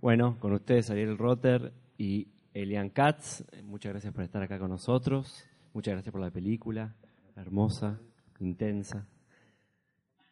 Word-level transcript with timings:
Bueno, 0.00 0.38
con 0.40 0.54
ustedes 0.54 0.90
Ariel 0.90 1.18
Rotter 1.18 1.74
y 1.98 2.26
Elian 2.54 2.88
Katz. 2.88 3.44
Muchas 3.64 3.92
gracias 3.92 4.14
por 4.14 4.24
estar 4.24 4.42
acá 4.42 4.58
con 4.58 4.70
nosotros. 4.70 5.44
Muchas 5.74 5.92
gracias 5.92 6.10
por 6.10 6.22
la 6.22 6.30
película. 6.30 6.94
Hermosa, 7.36 8.00
intensa. 8.38 9.06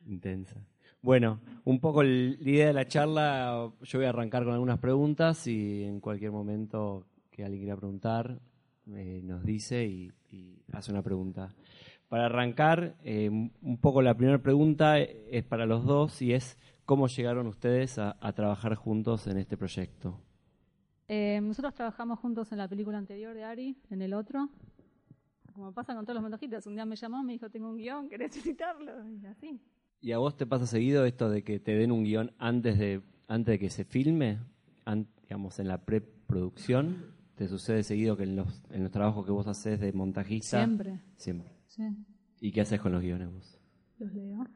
Intensa. 0.06 0.56
Bueno, 1.02 1.40
un 1.64 1.80
poco 1.80 2.02
la 2.02 2.08
idea 2.08 2.68
de 2.68 2.72
la 2.72 2.88
charla, 2.88 3.70
yo 3.82 3.98
voy 3.98 4.06
a 4.06 4.08
arrancar 4.08 4.44
con 4.44 4.54
algunas 4.54 4.78
preguntas 4.78 5.46
y 5.46 5.84
en 5.84 6.00
cualquier 6.00 6.32
momento 6.32 7.04
que 7.30 7.44
alguien 7.44 7.64
quiera 7.64 7.76
preguntar, 7.76 8.40
eh, 8.94 9.20
nos 9.22 9.44
dice 9.44 9.84
y, 9.84 10.10
hace 10.72 10.92
una 10.92 11.02
pregunta. 11.02 11.54
Para 12.08 12.24
arrancar, 12.24 12.96
eh, 13.04 13.28
un 13.28 13.78
poco 13.82 14.00
la 14.00 14.14
primera 14.14 14.38
pregunta 14.38 14.98
es 14.98 15.44
para 15.44 15.66
los 15.66 15.84
dos 15.84 16.22
y 16.22 16.32
es 16.32 16.56
¿Cómo 16.88 17.06
llegaron 17.06 17.46
ustedes 17.48 17.98
a, 17.98 18.16
a 18.18 18.32
trabajar 18.32 18.74
juntos 18.74 19.26
en 19.26 19.36
este 19.36 19.58
proyecto? 19.58 20.22
Eh, 21.06 21.38
nosotros 21.42 21.74
trabajamos 21.74 22.18
juntos 22.18 22.50
en 22.50 22.56
la 22.56 22.66
película 22.66 22.96
anterior 22.96 23.34
de 23.34 23.44
Ari, 23.44 23.76
en 23.90 24.00
el 24.00 24.14
otro. 24.14 24.48
Como 25.52 25.70
pasa 25.74 25.94
con 25.94 26.06
todos 26.06 26.14
los 26.14 26.22
montajistas, 26.22 26.66
un 26.66 26.76
día 26.76 26.86
me 26.86 26.96
llamó, 26.96 27.22
me 27.22 27.34
dijo, 27.34 27.50
tengo 27.50 27.68
un 27.68 27.76
guion, 27.76 28.08
¿querés 28.08 28.34
visitarlo? 28.34 29.06
Y 29.06 29.26
así. 29.26 29.60
¿Y 30.00 30.12
a 30.12 30.18
vos 30.18 30.34
te 30.38 30.46
pasa 30.46 30.66
seguido 30.66 31.04
esto 31.04 31.28
de 31.28 31.44
que 31.44 31.60
te 31.60 31.72
den 31.72 31.92
un 31.92 32.04
guion 32.04 32.32
antes 32.38 32.78
de, 32.78 33.02
antes 33.26 33.52
de 33.52 33.58
que 33.58 33.68
se 33.68 33.84
filme? 33.84 34.38
An, 34.86 35.08
digamos, 35.20 35.58
en 35.58 35.68
la 35.68 35.84
preproducción. 35.84 37.04
¿Te 37.34 37.48
sucede 37.48 37.82
seguido 37.82 38.16
que 38.16 38.22
en 38.22 38.34
los, 38.34 38.62
en 38.70 38.82
los 38.82 38.90
trabajos 38.90 39.26
que 39.26 39.32
vos 39.32 39.46
haces 39.46 39.78
de 39.78 39.92
montajista? 39.92 40.64
Siempre. 40.64 41.02
Siempre. 41.16 41.52
Sí. 41.66 41.82
¿Y 42.40 42.50
qué 42.50 42.62
haces 42.62 42.80
con 42.80 42.92
los 42.92 43.02
guiones 43.02 43.30
vos? 43.30 43.60
Los 43.98 44.14
leo. 44.14 44.46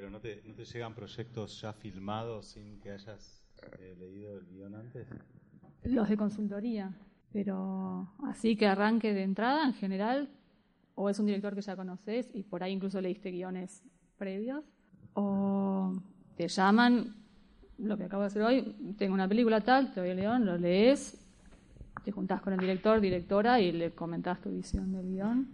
Pero 0.00 0.08
no 0.08 0.18
te, 0.18 0.40
llegan 0.72 0.94
proyectos 0.94 1.60
ya 1.60 1.74
filmados 1.74 2.46
sin 2.46 2.80
que 2.80 2.90
hayas 2.90 3.44
eh, 3.78 3.94
leído 3.98 4.38
el 4.38 4.46
guion 4.46 4.74
antes. 4.74 5.06
Los 5.84 6.08
de 6.08 6.16
consultoría, 6.16 6.90
pero 7.34 8.10
así 8.24 8.56
que 8.56 8.66
arranque 8.66 9.12
de 9.12 9.24
entrada 9.24 9.62
en 9.62 9.74
general, 9.74 10.30
o 10.94 11.10
es 11.10 11.18
un 11.18 11.26
director 11.26 11.54
que 11.54 11.60
ya 11.60 11.76
conoces 11.76 12.30
y 12.34 12.44
por 12.44 12.62
ahí 12.62 12.72
incluso 12.72 12.98
leíste 12.98 13.30
guiones 13.30 13.84
previos, 14.16 14.64
o 15.12 15.92
te 16.34 16.48
llaman, 16.48 17.14
lo 17.76 17.98
que 17.98 18.04
acabo 18.04 18.22
de 18.22 18.28
hacer 18.28 18.40
hoy, 18.40 18.94
tengo 18.96 19.12
una 19.12 19.28
película 19.28 19.60
tal, 19.60 19.92
te 19.92 20.00
doy 20.00 20.08
el 20.08 20.20
guion, 20.20 20.46
lo 20.46 20.56
lees, 20.56 21.22
te 22.02 22.10
juntás 22.10 22.40
con 22.40 22.54
el 22.54 22.58
director, 22.58 23.02
directora 23.02 23.60
y 23.60 23.70
le 23.70 23.90
comentás 23.90 24.40
tu 24.40 24.48
visión 24.50 24.92
del 24.92 25.10
guion 25.10 25.48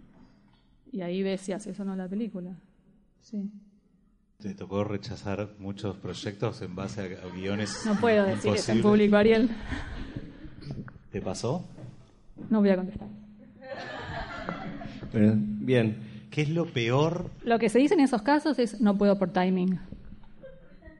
y 0.89 1.01
ahí 1.01 1.21
ves 1.21 1.41
si 1.41 1.51
haces 1.51 1.77
o 1.81 1.83
no 1.83 1.97
la 1.97 2.07
película. 2.07 2.55
Sí. 3.19 3.51
¿Te 4.41 4.53
tocó 4.53 4.83
rechazar 4.83 5.49
muchos 5.57 5.97
proyectos 5.97 6.61
en 6.61 6.75
base 6.75 7.01
a 7.01 7.35
guiones? 7.35 7.81
No 7.87 7.95
puedo 7.99 8.23
decir 8.23 8.53
eso 8.53 8.71
en 8.71 8.81
público, 8.83 9.15
Ariel. 9.15 9.49
¿Te 11.11 11.21
pasó? 11.21 11.65
No 12.51 12.59
voy 12.59 12.69
a 12.69 12.75
contestar. 12.75 13.07
Bueno, 15.11 15.33
bien. 15.37 15.97
¿Qué 16.29 16.43
es 16.43 16.49
lo 16.49 16.67
peor? 16.67 17.31
Lo 17.43 17.57
que 17.57 17.69
se 17.69 17.79
dice 17.79 17.95
en 17.95 18.01
esos 18.01 18.21
casos 18.21 18.59
es 18.59 18.79
no 18.79 18.95
puedo 18.95 19.17
por 19.17 19.31
timing. 19.33 19.79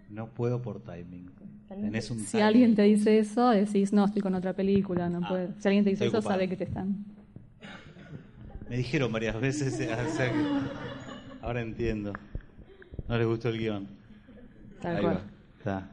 No 0.10 0.28
puedo 0.30 0.60
por 0.60 0.82
timing. 0.82 1.30
Tenés 1.68 2.10
un 2.10 2.20
si 2.22 2.32
timing. 2.32 2.44
alguien 2.48 2.76
te 2.76 2.82
dice 2.84 3.20
eso, 3.20 3.50
decís 3.52 3.94
no, 3.94 4.06
estoy 4.06 4.24
con 4.24 4.34
otra 4.34 4.54
película, 4.54 5.10
no 5.10 5.20
Ah, 5.24 5.28
puedo. 5.30 5.50
Si 5.60 5.68
alguien 5.68 5.84
te 5.84 5.92
dice 5.92 6.08
eso, 6.08 6.18
ocupado. 6.18 6.34
sabe 6.34 6.50
que 6.50 6.56
te 6.58 6.64
están. 6.64 7.06
Me 8.68 8.78
dijeron 8.78 9.12
varias 9.12 9.40
veces, 9.40 9.74
o 9.76 9.78
sea 10.16 10.32
que 10.32 10.40
ahora 11.44 11.62
entiendo. 11.62 12.14
No 13.08 13.18
les 13.18 13.28
gustó 13.28 13.50
el 13.50 13.58
guion. 13.58 13.88
Tal 14.82 14.96
Ahí 14.98 15.02
cual. 15.02 15.16
va. 15.16 15.22
Está. 15.58 15.92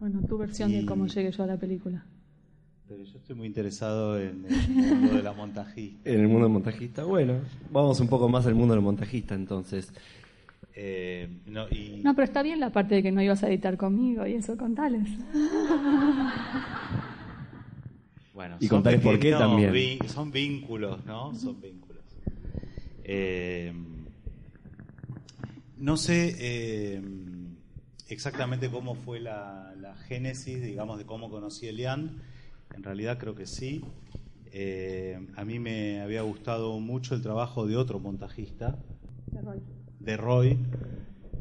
Bueno, 0.00 0.20
tu 0.28 0.36
versión 0.38 0.70
Y- 0.70 0.80
de 0.80 0.86
cómo 0.86 1.06
llegué 1.06 1.30
yo 1.32 1.42
a 1.44 1.46
la 1.46 1.56
película. 1.56 2.04
Pero 2.88 3.02
yo 3.02 3.18
estoy 3.18 3.34
muy 3.34 3.46
interesado 3.48 4.20
en 4.20 4.44
el 4.48 4.68
mundo 4.96 5.14
de 5.16 5.22
la 5.22 5.32
montajista. 5.32 6.08
En 6.08 6.20
el 6.20 6.28
mundo 6.28 6.44
del 6.44 6.52
montajista, 6.52 7.02
bueno, 7.04 7.40
vamos 7.72 7.98
un 8.00 8.06
poco 8.08 8.28
más 8.28 8.46
al 8.46 8.54
mundo 8.54 8.74
del 8.74 8.82
montajista 8.82 9.34
entonces. 9.34 9.92
Eh, 10.74 11.28
no, 11.46 11.66
y 11.70 12.00
No, 12.04 12.14
pero 12.14 12.24
está 12.24 12.42
bien 12.42 12.60
la 12.60 12.70
parte 12.70 12.94
de 12.96 13.02
que 13.02 13.10
no 13.10 13.22
ibas 13.22 13.42
a 13.42 13.48
editar 13.48 13.76
conmigo 13.76 14.24
y 14.26 14.34
eso, 14.34 14.56
contales. 14.56 15.08
Bueno, 18.34 18.56
Y 18.60 18.66
son 18.68 18.76
contales 18.78 19.00
por 19.00 19.18
qué 19.18 19.32
también. 19.32 19.98
son 20.08 20.30
vínculos, 20.30 21.04
¿no? 21.06 21.34
Son 21.34 21.58
vínculos. 21.60 22.02
Eh, 23.02 23.72
no 25.76 25.96
sé 25.96 26.34
eh, 26.38 27.02
exactamente 28.08 28.70
cómo 28.70 28.94
fue 28.94 29.20
la, 29.20 29.74
la 29.80 29.96
génesis, 29.96 30.62
digamos, 30.62 30.98
de 30.98 31.06
cómo 31.06 31.30
conocí 31.30 31.66
a 31.66 31.70
Elian. 31.70 32.22
En 32.74 32.82
realidad 32.82 33.18
creo 33.18 33.34
que 33.34 33.46
sí. 33.46 33.84
Eh, 34.52 35.18
a 35.36 35.44
mí 35.44 35.58
me 35.58 36.00
había 36.00 36.22
gustado 36.22 36.78
mucho 36.80 37.14
el 37.14 37.22
trabajo 37.22 37.66
de 37.66 37.76
otro 37.76 37.98
montajista, 37.98 38.78
de 40.00 40.16
Roy, 40.16 40.58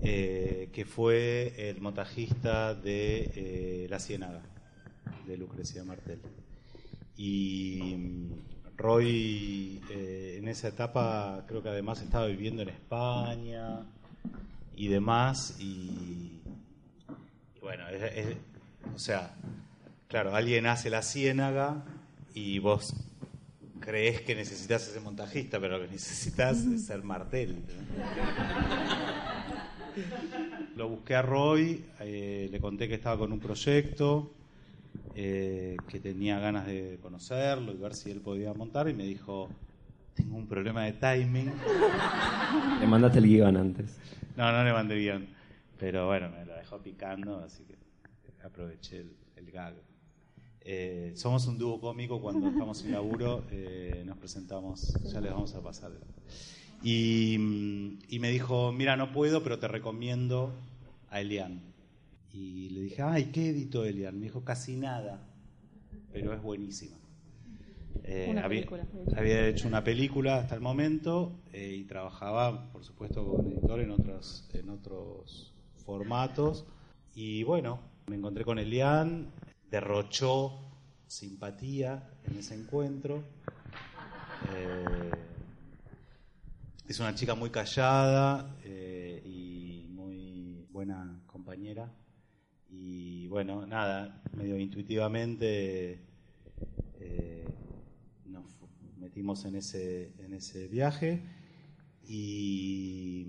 eh, 0.01 0.69
que 0.74 0.85
fue 0.85 1.69
el 1.69 1.79
montajista 1.79 2.75
de 2.75 3.88
La 3.90 4.00
Ciénaga, 4.00 4.41
de 5.25 5.38
Lucrecia 5.38 5.84
Martel. 5.85 6.19
Y 7.16 7.95
mm, 7.95 8.78
Roy 8.78 9.81
eh, 9.90 10.35
en 10.38 10.50
esa 10.50 10.68
etapa 10.68 11.45
creo 11.47 11.63
que 11.63 11.69
además 11.69 12.01
estaba 12.01 12.25
viviendo 12.25 12.63
en 12.63 12.69
España 12.69 13.85
y 14.75 14.88
demás. 14.88 15.58
Y, 15.59 16.41
bueno, 17.62 17.84
o 18.94 19.00
sea, 19.00 19.36
claro, 20.08 20.36
alguien 20.36 20.66
hace 20.68 20.90
La 20.90 21.02
Ciénaga 21.02 21.84
y 22.34 22.59
vos 22.59 22.94
crees 23.80 24.22
que 24.22 24.36
necesitas 24.36 24.88
ese 24.88 25.00
montajista, 25.00 25.59
pero 25.59 25.78
lo 25.78 25.86
que 25.86 25.91
necesitas 25.91 26.66
es 26.66 26.86
ser 26.86 27.03
Martel. 27.03 27.56
Lo 30.75 30.90
busqué 30.90 31.16
a 31.16 31.22
Roy, 31.22 31.86
eh, 32.02 32.50
le 32.52 32.59
conté 32.59 32.88
que 32.88 32.96
estaba 32.96 33.18
con 33.18 33.31
un 33.31 33.40
proyecto, 33.40 34.34
eh, 35.16 35.78
que 35.88 36.00
tenía 36.00 36.40
ganas 36.40 36.66
de 36.68 37.00
conocerlo 37.02 37.72
y 37.72 37.78
ver 37.78 37.96
si 37.96 38.12
él 38.12 38.19
podía 38.19 38.53
montar, 38.53 38.90
y 38.90 38.94
me 38.94 39.06
dijo, 39.06 39.50
tengo 40.15 40.37
un 40.37 40.47
problema 40.47 40.83
de 40.85 40.93
timing. 40.93 41.51
Le 42.79 42.87
mandaste 42.87 43.19
el 43.19 43.27
guion 43.27 43.57
antes. 43.57 43.97
No, 44.35 44.51
no 44.51 44.63
le 44.63 44.73
mandé 44.73 44.95
bien, 44.95 45.27
pero 45.79 46.07
bueno, 46.07 46.29
me 46.29 46.45
lo 46.45 46.55
dejó 46.55 46.79
picando, 46.81 47.39
así 47.39 47.63
que 47.63 47.75
aproveché 48.43 49.01
el, 49.01 49.15
el 49.35 49.51
gag. 49.51 49.75
Eh, 50.61 51.13
somos 51.15 51.45
un 51.47 51.57
dúo 51.59 51.79
cómico 51.79 52.19
cuando 52.19 52.49
estamos 52.49 52.79
sin 52.79 52.91
laburo, 52.91 53.43
eh, 53.51 54.03
nos 54.05 54.17
presentamos, 54.17 54.93
ya 55.03 55.21
les 55.21 55.31
vamos 55.31 55.53
a 55.53 55.62
pasar. 55.62 55.91
Y, 56.81 57.35
y 58.09 58.19
me 58.19 58.31
dijo, 58.31 58.71
mira, 58.71 58.97
no 58.97 59.11
puedo, 59.11 59.44
pero 59.44 59.59
te 59.59 59.68
recomiendo 59.68 60.53
a 61.09 61.21
Elian. 61.21 61.61
Y 62.33 62.69
le 62.69 62.81
dije, 62.81 63.01
ay, 63.01 63.25
¿qué 63.31 63.50
editó 63.50 63.85
Elian? 63.85 64.18
Me 64.19 64.25
dijo, 64.25 64.44
casi 64.44 64.75
nada, 64.75 65.21
pero 66.11 66.33
es 66.33 66.41
buenísima. 66.41 66.97
Eh, 68.07 68.28
Una 68.30 68.44
había, 68.46 68.66
había 69.18 69.48
hecho 69.48 69.68
una 69.68 69.84
película 69.84 70.38
hasta 70.38 70.56
el 70.56 70.62
momento 70.62 71.42
eh, 71.52 71.75
y 71.75 71.84
trabajaba, 71.86 72.72
por 72.72 72.84
supuesto, 72.84 73.25
con 73.25 73.52
editor 73.52 73.80
en 73.81 73.92
otros, 73.92 74.48
en 74.54 74.69
otros 74.69 75.54
formatos. 75.86 76.66
Y 77.16 77.44
bueno, 77.44 77.80
me 78.07 78.16
encontré 78.16 78.44
con 78.44 78.60
Elian, 78.60 79.31
derrochó 79.72 80.60
simpatía 81.07 82.12
en 82.24 82.38
ese 82.38 82.54
encuentro. 82.56 83.24
Eh, 84.42 85.25
es 86.88 87.00
una 87.00 87.16
chica 87.16 87.36
muy 87.36 87.50
callada 87.50 88.56
eh, 88.63 89.22
y 89.25 89.88
muy 89.90 90.68
buena 90.72 91.22
compañera. 91.25 91.90
Y 92.69 93.28
bueno, 93.28 93.66
nada, 93.66 94.22
medio 94.34 94.57
intuitivamente 94.57 96.00
eh, 97.00 97.54
nos 98.25 98.52
fu- 98.54 98.69
metimos 99.15 99.45
en 99.45 99.56
ese, 99.56 100.12
en 100.19 100.33
ese 100.33 100.67
viaje. 100.67 101.21
Y, 102.06 103.25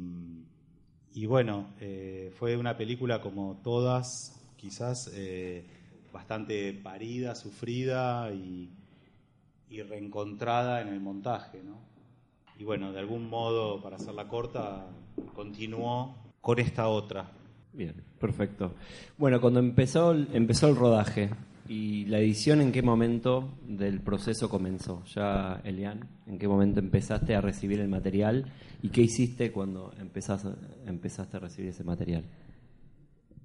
y 1.15 1.27
bueno, 1.27 1.69
eh, 1.81 2.33
fue 2.37 2.57
una 2.57 2.77
película 2.77 3.21
como 3.21 3.61
todas, 3.63 4.45
quizás 4.57 5.09
eh, 5.15 5.65
bastante 6.13 6.73
parida, 6.73 7.37
sufrida 7.37 8.33
y, 8.33 8.69
y 9.71 9.83
reencontrada 9.83 10.83
en 10.83 10.89
el 10.89 10.99
montaje, 10.99 11.63
¿no? 11.63 11.79
Y 12.59 12.65
bueno, 12.65 12.91
de 12.93 12.99
algún 12.99 13.31
modo, 13.31 13.81
para 13.81 13.95
hacerla 13.95 14.27
corta, 14.27 14.89
continuó 15.37 16.17
con 16.41 16.59
esta 16.59 16.89
otra. 16.89 17.31
Bien, 17.73 17.95
perfecto. 18.19 18.75
Bueno, 19.17 19.41
cuando 19.41 19.61
empezó, 19.61 20.13
empezó 20.13 20.69
el 20.69 20.75
rodaje 20.75 21.31
y 21.69 22.05
la 22.07 22.19
edición, 22.19 22.61
¿en 22.61 22.73
qué 22.73 22.83
momento 22.83 23.59
del 23.67 24.01
proceso 24.01 24.49
comenzó? 24.49 25.03
Ya, 25.15 25.61
Elian, 25.65 26.09
¿en 26.27 26.39
qué 26.39 26.49
momento 26.49 26.81
empezaste 26.81 27.35
a 27.35 27.41
recibir 27.41 27.81
el 27.81 27.89
material 27.89 28.47
y 28.83 28.91
qué 28.91 29.03
hiciste 29.03 29.53
cuando 29.53 29.93
empezaste, 29.99 31.37
a 31.37 31.41
recibir 31.41 31.71
ese 31.71 31.85
material? 31.85 32.25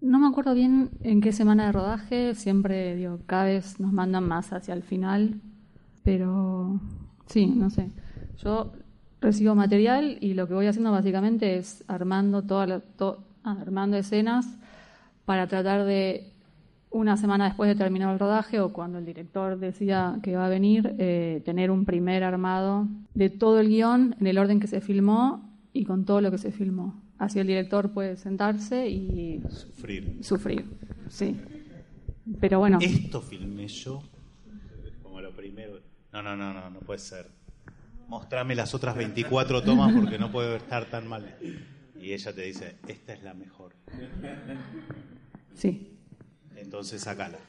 No 0.01 0.19
me 0.19 0.27
acuerdo 0.27 0.53
bien 0.53 0.89
en 1.01 1.21
qué 1.21 1.31
semana 1.31 1.67
de 1.67 1.71
rodaje, 1.71 2.35
siempre 2.35 2.95
digo, 2.95 3.19
cada 3.25 3.45
vez 3.45 3.79
nos 3.79 3.93
mandan 3.93 4.27
más 4.27 4.51
hacia 4.51 4.73
el 4.73 4.83
final, 4.83 5.41
pero 6.03 6.79
sí, 7.27 7.47
no 7.47 7.69
sé. 7.69 7.91
Yo 8.43 8.73
recibo 9.21 9.53
material 9.53 10.17
y 10.19 10.33
lo 10.33 10.47
que 10.47 10.55
voy 10.55 10.67
haciendo 10.67 10.91
básicamente 10.91 11.57
es 11.57 11.83
armando 11.87 12.41
toda 12.41 12.65
la, 12.65 12.81
ah, 13.43 13.57
armando 13.61 13.97
escenas 13.97 14.47
para 15.25 15.47
tratar 15.47 15.85
de 15.85 16.30
una 16.91 17.15
semana 17.15 17.45
después 17.45 17.69
de 17.69 17.75
terminar 17.75 18.13
el 18.13 18.19
rodaje 18.19 18.59
o 18.59 18.71
cuando 18.73 18.97
el 18.99 19.05
director 19.05 19.57
decida 19.57 20.19
que 20.21 20.35
va 20.35 20.45
a 20.45 20.49
venir, 20.49 20.93
eh, 20.99 21.41
tener 21.45 21.71
un 21.71 21.85
primer 21.85 22.23
armado 22.23 22.87
de 23.13 23.29
todo 23.29 23.61
el 23.61 23.69
guion 23.69 24.15
en 24.19 24.27
el 24.27 24.37
orden 24.37 24.59
que 24.59 24.67
se 24.67 24.81
filmó 24.81 25.49
y 25.71 25.85
con 25.85 26.05
todo 26.05 26.19
lo 26.19 26.31
que 26.31 26.37
se 26.37 26.51
filmó. 26.51 27.01
Así 27.17 27.39
el 27.39 27.47
director 27.47 27.91
puede 27.91 28.17
sentarse 28.17 28.89
y 28.89 29.41
sufrir. 29.49 30.17
Sufrir, 30.21 30.65
sí. 31.07 31.39
Pero 32.39 32.59
bueno. 32.59 32.79
Esto 32.81 33.21
filmé 33.21 33.67
yo 33.67 34.03
como 35.01 35.21
lo 35.21 35.33
primero. 35.33 35.79
No, 36.11 36.21
no, 36.21 36.35
no, 36.35 36.53
no, 36.53 36.69
no 36.69 36.79
puede 36.79 36.99
ser. 36.99 37.27
Mostrame 38.09 38.53
las 38.53 38.73
otras 38.73 38.97
24 38.97 39.63
tomas 39.63 39.93
porque 39.93 40.19
no 40.19 40.29
puede 40.29 40.57
estar 40.57 40.89
tan 40.89 41.07
mal. 41.07 41.37
Y 42.01 42.11
ella 42.11 42.33
te 42.33 42.41
dice, 42.41 42.75
esta 42.87 43.13
es 43.13 43.23
la 43.23 43.33
mejor. 43.33 43.73
Sí. 45.53 45.91
Entonces 46.61 47.01
sacala. 47.01 47.39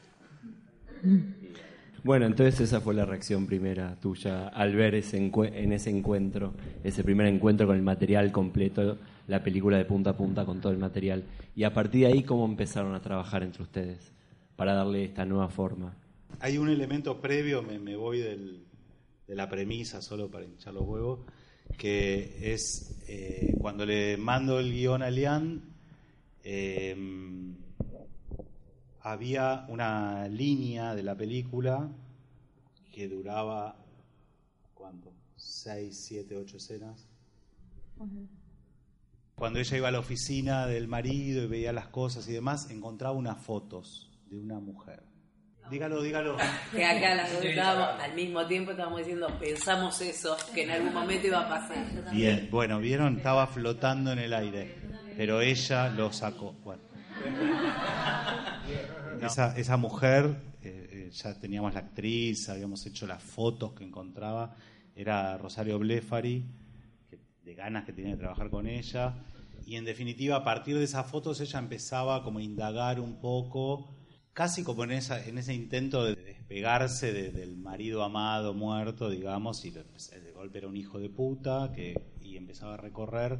Bueno, 2.03 2.25
entonces 2.25 2.59
esa 2.59 2.81
fue 2.81 2.93
la 2.93 3.05
reacción 3.05 3.45
primera 3.45 3.95
tuya 3.99 4.49
al 4.49 4.75
ver 4.75 4.95
ese 4.95 5.17
en 5.17 5.71
ese 5.71 5.89
encuentro, 5.89 6.53
ese 6.83 7.03
primer 7.03 7.27
encuentro 7.27 7.65
con 7.65 7.77
el 7.77 7.81
material 7.81 8.31
completo, 8.31 8.97
la 9.27 9.41
película 9.41 9.77
de 9.77 9.85
punta 9.85 10.09
a 10.09 10.17
punta 10.17 10.45
con 10.45 10.59
todo 10.59 10.73
el 10.73 10.79
material. 10.79 11.23
Y 11.55 11.63
a 11.63 11.73
partir 11.73 12.01
de 12.01 12.07
ahí, 12.07 12.23
¿cómo 12.23 12.45
empezaron 12.45 12.93
a 12.93 13.01
trabajar 13.01 13.43
entre 13.43 13.63
ustedes 13.63 14.11
para 14.57 14.73
darle 14.73 15.05
esta 15.05 15.23
nueva 15.23 15.47
forma? 15.47 15.95
Hay 16.39 16.57
un 16.57 16.67
elemento 16.67 17.21
previo, 17.21 17.61
me, 17.61 17.95
voy 17.95 18.19
de 18.19 18.59
la 19.27 19.47
premisa 19.47 20.01
solo 20.01 20.29
para 20.29 20.43
hinchar 20.45 20.73
los 20.73 20.83
huevos, 20.83 21.19
que 21.77 22.53
es 22.53 23.01
eh, 23.07 23.55
cuando 23.59 23.85
le 23.85 24.17
mando 24.17 24.59
el 24.59 24.73
guion 24.73 25.03
a 25.03 25.09
Lian, 25.09 25.61
eh, 26.43 26.97
había 29.03 29.65
una 29.67 30.27
línea 30.29 30.95
de 30.95 31.03
la 31.03 31.15
película 31.15 31.89
que 32.91 33.09
duraba, 33.09 33.75
¿cuánto? 34.73 35.11
¿Seis, 35.35 36.05
siete, 36.07 36.37
ocho 36.37 36.57
escenas? 36.57 37.05
Cuando 39.35 39.59
ella 39.59 39.77
iba 39.77 39.89
a 39.89 39.91
la 39.91 39.99
oficina 39.99 40.67
del 40.67 40.87
marido 40.87 41.43
y 41.43 41.47
veía 41.47 41.73
las 41.73 41.87
cosas 41.87 42.27
y 42.29 42.31
demás, 42.31 42.69
encontraba 42.71 43.13
unas 43.13 43.39
fotos 43.39 44.09
de 44.29 44.39
una 44.39 44.59
mujer. 44.59 45.03
Dígalo, 45.69 46.01
dígalo. 46.01 46.37
Que 46.71 46.85
acá 46.85 47.15
las 47.15 47.33
dos 47.33 47.43
estábamos, 47.43 48.01
al 48.01 48.13
mismo 48.13 48.45
tiempo 48.47 48.71
estábamos 48.71 48.99
diciendo, 48.99 49.27
pensamos 49.39 49.99
eso, 50.01 50.37
que 50.53 50.63
en 50.63 50.71
algún 50.71 50.93
momento 50.93 51.27
iba 51.27 51.41
a 51.41 51.49
pasar. 51.49 52.11
Bien, 52.11 52.47
bueno, 52.51 52.79
vieron, 52.79 53.17
estaba 53.17 53.47
flotando 53.47 54.13
en 54.13 54.19
el 54.19 54.33
aire, 54.33 54.75
pero 55.17 55.41
ella 55.41 55.89
lo 55.89 56.13
sacó. 56.13 56.53
Bueno. 56.63 56.83
Esa, 59.27 59.57
esa 59.57 59.77
mujer, 59.77 60.35
eh, 60.61 60.89
eh, 60.91 61.11
ya 61.11 61.39
teníamos 61.39 61.73
la 61.73 61.81
actriz, 61.81 62.49
habíamos 62.49 62.85
hecho 62.85 63.07
las 63.07 63.21
fotos 63.21 63.73
que 63.73 63.83
encontraba, 63.83 64.55
era 64.95 65.37
Rosario 65.37 65.79
Blefari, 65.79 66.45
de 67.43 67.55
ganas 67.55 67.85
que 67.85 67.93
tenía 67.93 68.11
de 68.11 68.17
trabajar 68.17 68.49
con 68.49 68.67
ella. 68.67 69.15
Y 69.65 69.75
en 69.75 69.85
definitiva, 69.85 70.37
a 70.37 70.43
partir 70.43 70.77
de 70.77 70.83
esas 70.83 71.07
fotos, 71.07 71.39
ella 71.41 71.59
empezaba 71.59 72.23
como 72.23 72.39
a 72.39 72.43
indagar 72.43 72.99
un 72.99 73.19
poco, 73.19 73.89
casi 74.33 74.63
como 74.63 74.83
en, 74.83 74.91
esa, 74.91 75.25
en 75.25 75.37
ese 75.37 75.53
intento 75.53 76.03
de 76.03 76.15
despegarse 76.15 77.13
del 77.13 77.57
marido 77.57 78.03
amado, 78.03 78.53
muerto, 78.53 79.09
digamos, 79.09 79.63
y 79.65 79.71
de, 79.71 79.83
golpe 80.33 80.57
era 80.57 80.67
un 80.67 80.75
hijo 80.75 80.99
de 80.99 81.09
puta, 81.09 81.71
que, 81.73 81.95
y 82.21 82.35
empezaba 82.35 82.73
a 82.73 82.77
recorrer 82.77 83.39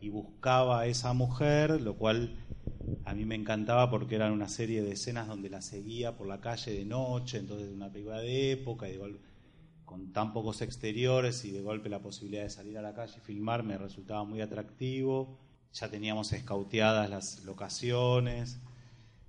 y 0.00 0.08
buscaba 0.10 0.80
a 0.80 0.86
esa 0.86 1.12
mujer, 1.12 1.80
lo 1.80 1.96
cual 1.96 2.36
a 3.04 3.14
mí 3.14 3.24
me 3.24 3.34
encantaba 3.34 3.90
porque 3.90 4.14
eran 4.14 4.32
una 4.32 4.48
serie 4.48 4.82
de 4.82 4.92
escenas 4.92 5.26
donde 5.26 5.50
la 5.50 5.62
seguía 5.62 6.16
por 6.16 6.26
la 6.26 6.40
calle 6.40 6.72
de 6.72 6.84
noche, 6.84 7.38
entonces 7.38 7.70
una 7.72 7.90
película 7.90 8.20
de 8.20 8.52
época, 8.52 8.88
y 8.88 8.92
de 8.92 8.98
golpe, 8.98 9.28
con 9.84 10.12
tan 10.12 10.32
pocos 10.32 10.60
exteriores 10.62 11.44
y 11.44 11.50
de 11.50 11.62
golpe 11.62 11.88
la 11.88 12.00
posibilidad 12.00 12.42
de 12.42 12.50
salir 12.50 12.76
a 12.78 12.82
la 12.82 12.94
calle 12.94 13.14
y 13.16 13.20
filmar 13.20 13.62
me 13.62 13.78
resultaba 13.78 14.24
muy 14.24 14.40
atractivo. 14.40 15.38
Ya 15.72 15.88
teníamos 15.88 16.32
escauteadas 16.32 17.08
las 17.10 17.44
locaciones, 17.44 18.60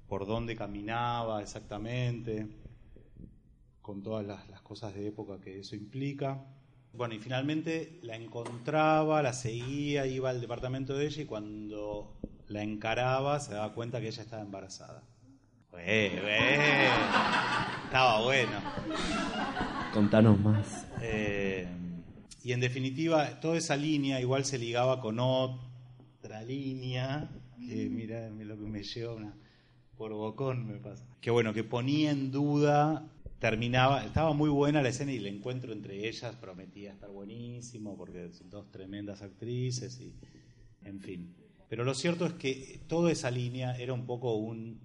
por 0.08 0.26
dónde 0.26 0.56
caminaba 0.56 1.42
exactamente, 1.42 2.48
con 3.82 4.04
todas 4.04 4.26
las, 4.26 4.50
las 4.50 4.62
cosas 4.62 4.94
de 4.94 5.08
época 5.08 5.40
que 5.40 5.60
eso 5.60 5.76
implica. 5.76 6.46
Bueno, 6.94 7.14
y 7.14 7.20
finalmente 7.20 8.00
la 8.02 8.16
encontraba, 8.16 9.22
la 9.22 9.34
seguía, 9.34 10.08
iba 10.08 10.30
al 10.30 10.42
departamento 10.42 10.96
de 10.96 11.06
ella 11.06 11.22
y 11.22 11.26
cuando 11.26 12.20
la 12.50 12.64
encaraba 12.64 13.40
se 13.40 13.54
daba 13.54 13.74
cuenta 13.74 14.02
que 14.02 14.08
ella 14.08 14.24
estaba 14.24 14.42
embarazada. 14.42 15.04
estaba 17.86 18.22
bueno. 18.24 18.60
Contanos 19.94 20.40
más. 20.40 20.88
Eh, 21.02 21.68
y 22.44 22.52
en 22.52 22.60
definitiva, 22.60 23.40
toda 23.40 23.58
esa 23.58 23.78
línea 23.78 24.20
igual 24.20 24.46
se 24.46 24.58
ligaba 24.58 25.00
con 25.00 25.20
otra 25.20 26.42
línea, 26.44 27.30
que 27.68 27.88
mira 27.90 28.30
lo 28.30 28.58
que 28.58 28.66
me 28.66 28.84
lleva 28.84 29.14
una, 29.14 29.34
por 29.96 30.12
bocón 30.14 30.68
me 30.68 30.80
pasa. 30.80 31.06
Que 31.22 31.30
bueno, 31.30 31.54
que 31.54 31.64
ponía 31.64 32.12
en 32.12 32.32
duda 32.32 33.06
terminaba, 33.40 34.04
estaba 34.04 34.34
muy 34.34 34.50
buena 34.50 34.82
la 34.82 34.90
escena 34.90 35.14
y 35.14 35.18
el 35.18 35.28
encuentro 35.28 35.72
entre 35.72 36.10
ellas 36.10 36.36
prometía 36.36 36.92
estar 36.92 37.10
buenísimo 37.10 37.96
porque 37.96 38.34
son 38.34 38.50
dos 38.50 38.70
tremendas 38.70 39.22
actrices 39.22 40.00
y 40.02 40.14
en 40.84 41.00
fin. 41.00 41.39
Pero 41.70 41.84
lo 41.84 41.94
cierto 41.94 42.26
es 42.26 42.34
que 42.34 42.82
toda 42.88 43.12
esa 43.12 43.30
línea 43.30 43.78
era 43.78 43.94
un 43.94 44.08
poco 44.08 44.34
un 44.34 44.80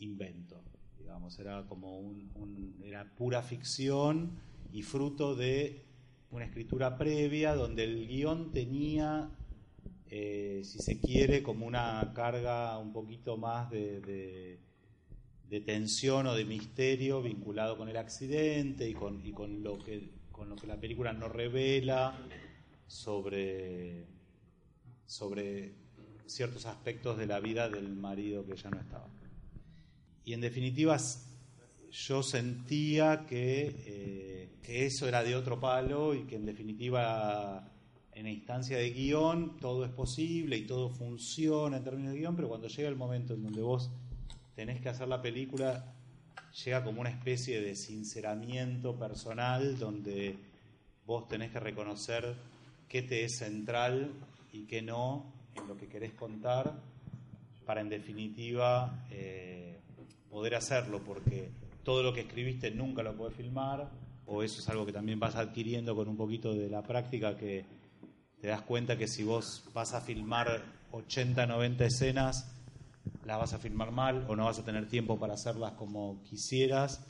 invento, 0.00 0.60
digamos, 0.98 1.38
era 1.38 1.64
como 1.68 2.00
un, 2.00 2.82
era 2.84 3.04
pura 3.04 3.40
ficción 3.40 4.32
y 4.72 4.82
fruto 4.82 5.36
de 5.36 5.84
una 6.32 6.44
escritura 6.44 6.98
previa 6.98 7.54
donde 7.54 7.84
el 7.84 8.08
guion 8.08 8.50
tenía, 8.50 9.30
eh, 10.10 10.62
si 10.64 10.80
se 10.80 10.98
quiere, 10.98 11.44
como 11.44 11.66
una 11.66 12.12
carga 12.16 12.78
un 12.78 12.92
poquito 12.92 13.36
más 13.36 13.70
de 13.70 14.58
tensión 15.64 16.26
o 16.26 16.34
de 16.34 16.44
misterio 16.44 17.22
vinculado 17.22 17.76
con 17.76 17.88
el 17.88 17.96
accidente 17.96 18.88
y 18.88 18.94
con, 18.94 19.24
y 19.24 19.30
con, 19.30 19.62
lo, 19.62 19.78
que, 19.78 20.10
con 20.32 20.48
lo 20.48 20.56
que 20.56 20.66
la 20.66 20.80
película 20.80 21.12
nos 21.12 21.30
revela 21.30 22.18
sobre, 22.88 24.06
sobre 25.06 25.83
ciertos 26.26 26.66
aspectos 26.66 27.18
de 27.18 27.26
la 27.26 27.40
vida 27.40 27.68
del 27.68 27.88
marido 27.94 28.44
que 28.46 28.56
ya 28.56 28.70
no 28.70 28.80
estaba. 28.80 29.08
Y 30.24 30.32
en 30.32 30.40
definitiva, 30.40 30.98
yo 31.90 32.22
sentía 32.22 33.26
que, 33.26 33.82
eh, 33.86 34.48
que 34.62 34.86
eso 34.86 35.06
era 35.06 35.22
de 35.22 35.36
otro 35.36 35.60
palo 35.60 36.14
y 36.14 36.24
que 36.24 36.36
en 36.36 36.46
definitiva 36.46 37.70
en 38.14 38.28
instancia 38.28 38.78
de 38.78 38.90
guion 38.90 39.58
todo 39.58 39.84
es 39.84 39.90
posible 39.90 40.56
y 40.56 40.66
todo 40.66 40.88
funciona 40.88 41.76
en 41.76 41.84
términos 41.84 42.12
de 42.12 42.20
guion, 42.20 42.36
pero 42.36 42.48
cuando 42.48 42.68
llega 42.68 42.88
el 42.88 42.96
momento 42.96 43.34
en 43.34 43.42
donde 43.42 43.60
vos 43.60 43.90
tenés 44.54 44.80
que 44.80 44.88
hacer 44.88 45.08
la 45.08 45.20
película, 45.20 45.94
llega 46.64 46.84
como 46.84 47.00
una 47.00 47.10
especie 47.10 47.60
de 47.60 47.74
sinceramiento 47.74 48.96
personal 48.96 49.78
donde 49.78 50.36
vos 51.06 51.26
tenés 51.26 51.50
que 51.50 51.60
reconocer 51.60 52.36
qué 52.88 53.02
te 53.02 53.24
es 53.24 53.38
central 53.38 54.12
y 54.52 54.66
qué 54.66 54.80
no 54.80 55.33
en 55.56 55.68
lo 55.68 55.76
que 55.76 55.88
querés 55.88 56.12
contar 56.12 56.74
para 57.64 57.80
en 57.80 57.88
definitiva 57.88 59.06
eh, 59.10 59.80
poder 60.30 60.54
hacerlo, 60.54 61.02
porque 61.04 61.50
todo 61.82 62.02
lo 62.02 62.12
que 62.12 62.20
escribiste 62.20 62.70
nunca 62.70 63.02
lo 63.02 63.16
podés 63.16 63.36
filmar, 63.36 63.90
o 64.26 64.42
eso 64.42 64.60
es 64.60 64.68
algo 64.68 64.86
que 64.86 64.92
también 64.92 65.20
vas 65.20 65.36
adquiriendo 65.36 65.94
con 65.94 66.08
un 66.08 66.16
poquito 66.16 66.54
de 66.54 66.68
la 66.68 66.82
práctica, 66.82 67.36
que 67.36 67.64
te 68.40 68.48
das 68.48 68.62
cuenta 68.62 68.98
que 68.98 69.08
si 69.08 69.22
vos 69.22 69.64
vas 69.72 69.94
a 69.94 70.00
filmar 70.00 70.62
80, 70.92 71.46
90 71.46 71.84
escenas, 71.84 72.54
las 73.24 73.38
vas 73.38 73.52
a 73.54 73.58
filmar 73.58 73.90
mal 73.90 74.24
o 74.28 74.36
no 74.36 74.44
vas 74.44 74.58
a 74.58 74.64
tener 74.64 74.88
tiempo 74.88 75.18
para 75.18 75.34
hacerlas 75.34 75.72
como 75.72 76.22
quisieras. 76.24 77.06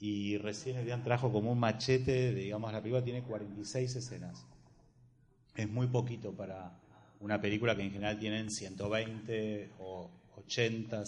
Y 0.00 0.38
recién 0.38 0.76
Elian 0.76 1.02
trajo 1.02 1.32
como 1.32 1.50
un 1.50 1.58
machete, 1.58 2.32
digamos, 2.32 2.72
la 2.72 2.80
película 2.80 3.02
tiene 3.02 3.22
46 3.22 3.96
escenas. 3.96 4.46
Es 5.56 5.68
muy 5.68 5.88
poquito 5.88 6.32
para 6.32 6.78
una 7.20 7.40
película 7.40 7.76
que 7.76 7.82
en 7.82 7.90
general 7.90 8.18
tienen 8.18 8.50
120 8.50 9.70
o 9.80 10.10
80, 10.36 11.04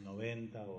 90 0.00 0.62
o... 0.62 0.78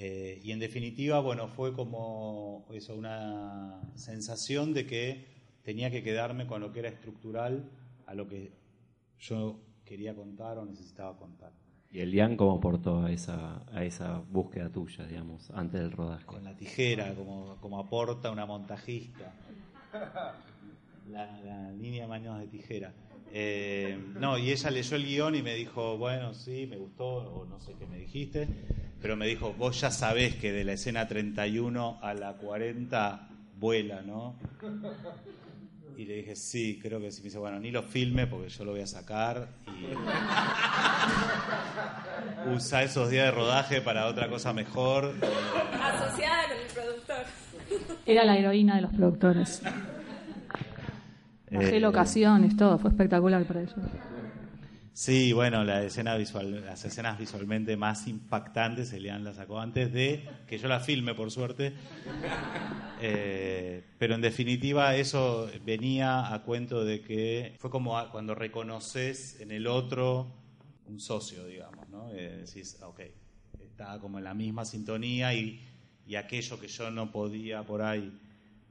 Eh, 0.00 0.40
y 0.44 0.52
en 0.52 0.60
definitiva, 0.60 1.18
bueno, 1.18 1.48
fue 1.48 1.72
como 1.72 2.64
eso, 2.72 2.94
una 2.94 3.80
sensación 3.96 4.72
de 4.72 4.86
que 4.86 5.26
tenía 5.64 5.90
que 5.90 6.04
quedarme 6.04 6.46
con 6.46 6.60
lo 6.60 6.72
que 6.72 6.78
era 6.78 6.88
estructural 6.88 7.68
a 8.06 8.14
lo 8.14 8.28
que 8.28 8.52
yo 9.18 9.58
quería 9.84 10.14
contar 10.14 10.58
o 10.58 10.64
necesitaba 10.64 11.16
contar. 11.16 11.52
¿Y 11.90 12.00
Elian 12.00 12.36
cómo 12.36 12.58
aportó 12.58 13.02
a 13.02 13.10
esa, 13.10 13.62
a 13.72 13.82
esa 13.82 14.22
búsqueda 14.30 14.70
tuya, 14.70 15.06
digamos, 15.06 15.50
antes 15.50 15.80
del 15.80 15.90
rodaje? 15.90 16.26
Con 16.26 16.44
la 16.44 16.54
tijera, 16.54 17.14
como, 17.14 17.56
como 17.60 17.80
aporta 17.80 18.30
una 18.30 18.46
montajista. 18.46 19.32
La, 21.10 21.72
línea 21.72 22.02
de 22.02 22.08
manos 22.08 22.38
de 22.40 22.46
tijera. 22.48 22.92
Eh, 23.32 23.98
no, 24.18 24.38
y 24.38 24.50
ella 24.50 24.70
leyó 24.70 24.96
el 24.96 25.04
guion 25.04 25.34
y 25.34 25.42
me 25.42 25.54
dijo, 25.54 25.98
bueno, 25.98 26.34
sí, 26.34 26.66
me 26.66 26.76
gustó, 26.76 27.06
o 27.06 27.44
no 27.44 27.60
sé 27.60 27.74
qué 27.78 27.86
me 27.86 27.98
dijiste, 27.98 28.48
pero 29.00 29.16
me 29.16 29.26
dijo, 29.26 29.52
vos 29.52 29.80
ya 29.80 29.90
sabés 29.90 30.34
que 30.36 30.52
de 30.52 30.64
la 30.64 30.72
escena 30.72 31.06
31 31.06 31.98
a 32.02 32.14
la 32.14 32.34
40 32.34 33.28
vuela, 33.58 34.02
¿no? 34.02 34.36
Y 35.96 36.04
le 36.04 36.14
dije, 36.14 36.36
sí, 36.36 36.78
creo 36.80 37.00
que 37.00 37.10
sí. 37.10 37.22
Me 37.22 37.24
dice, 37.24 37.38
bueno, 37.38 37.58
ni 37.58 37.72
lo 37.72 37.82
filme 37.82 38.28
porque 38.28 38.48
yo 38.48 38.64
lo 38.64 38.70
voy 38.70 38.82
a 38.82 38.86
sacar 38.86 39.48
y 39.66 39.86
usa 42.54 42.84
esos 42.84 43.10
días 43.10 43.24
de 43.26 43.30
rodaje 43.32 43.80
para 43.80 44.06
otra 44.06 44.28
cosa 44.28 44.52
mejor. 44.52 45.12
Asociada 45.82 46.44
con 46.48 46.56
el 46.56 46.66
productor. 46.72 47.24
Era 48.06 48.24
la 48.24 48.38
heroína 48.38 48.76
de 48.76 48.82
los 48.82 48.92
productores. 48.92 49.60
Bajé 51.50 51.76
Eh, 51.76 51.80
locaciones, 51.80 52.56
todo, 52.56 52.78
fue 52.78 52.90
espectacular 52.90 53.44
para 53.44 53.62
ellos. 53.62 53.76
Sí, 54.92 55.32
bueno, 55.32 55.62
la 55.62 55.84
escena 55.84 56.16
visual, 56.16 56.64
las 56.64 56.84
escenas 56.84 57.18
visualmente 57.18 57.76
más 57.76 58.08
impactantes, 58.08 58.92
Elian 58.92 59.22
la 59.22 59.32
sacó 59.32 59.60
antes 59.60 59.92
de 59.92 60.28
que 60.48 60.58
yo 60.58 60.66
la 60.66 60.80
filme, 60.80 61.14
por 61.14 61.30
suerte. 61.30 61.72
Eh, 63.00 63.84
pero 63.96 64.16
en 64.16 64.20
definitiva 64.20 64.96
eso 64.96 65.48
venía 65.64 66.34
a 66.34 66.42
cuento 66.42 66.84
de 66.84 67.00
que 67.00 67.54
fue 67.58 67.70
como 67.70 67.96
cuando 68.10 68.34
reconoces 68.34 69.40
en 69.40 69.52
el 69.52 69.68
otro 69.68 70.26
un 70.88 70.98
socio, 70.98 71.46
digamos, 71.46 71.88
¿no? 71.90 72.10
Eh, 72.10 72.44
decís, 72.44 72.76
ok, 72.82 73.00
está 73.60 74.00
como 74.00 74.18
en 74.18 74.24
la 74.24 74.34
misma 74.34 74.64
sintonía 74.64 75.32
y, 75.32 75.60
y 76.08 76.16
aquello 76.16 76.58
que 76.58 76.66
yo 76.66 76.90
no 76.90 77.12
podía 77.12 77.62
por 77.62 77.82
ahí 77.82 78.12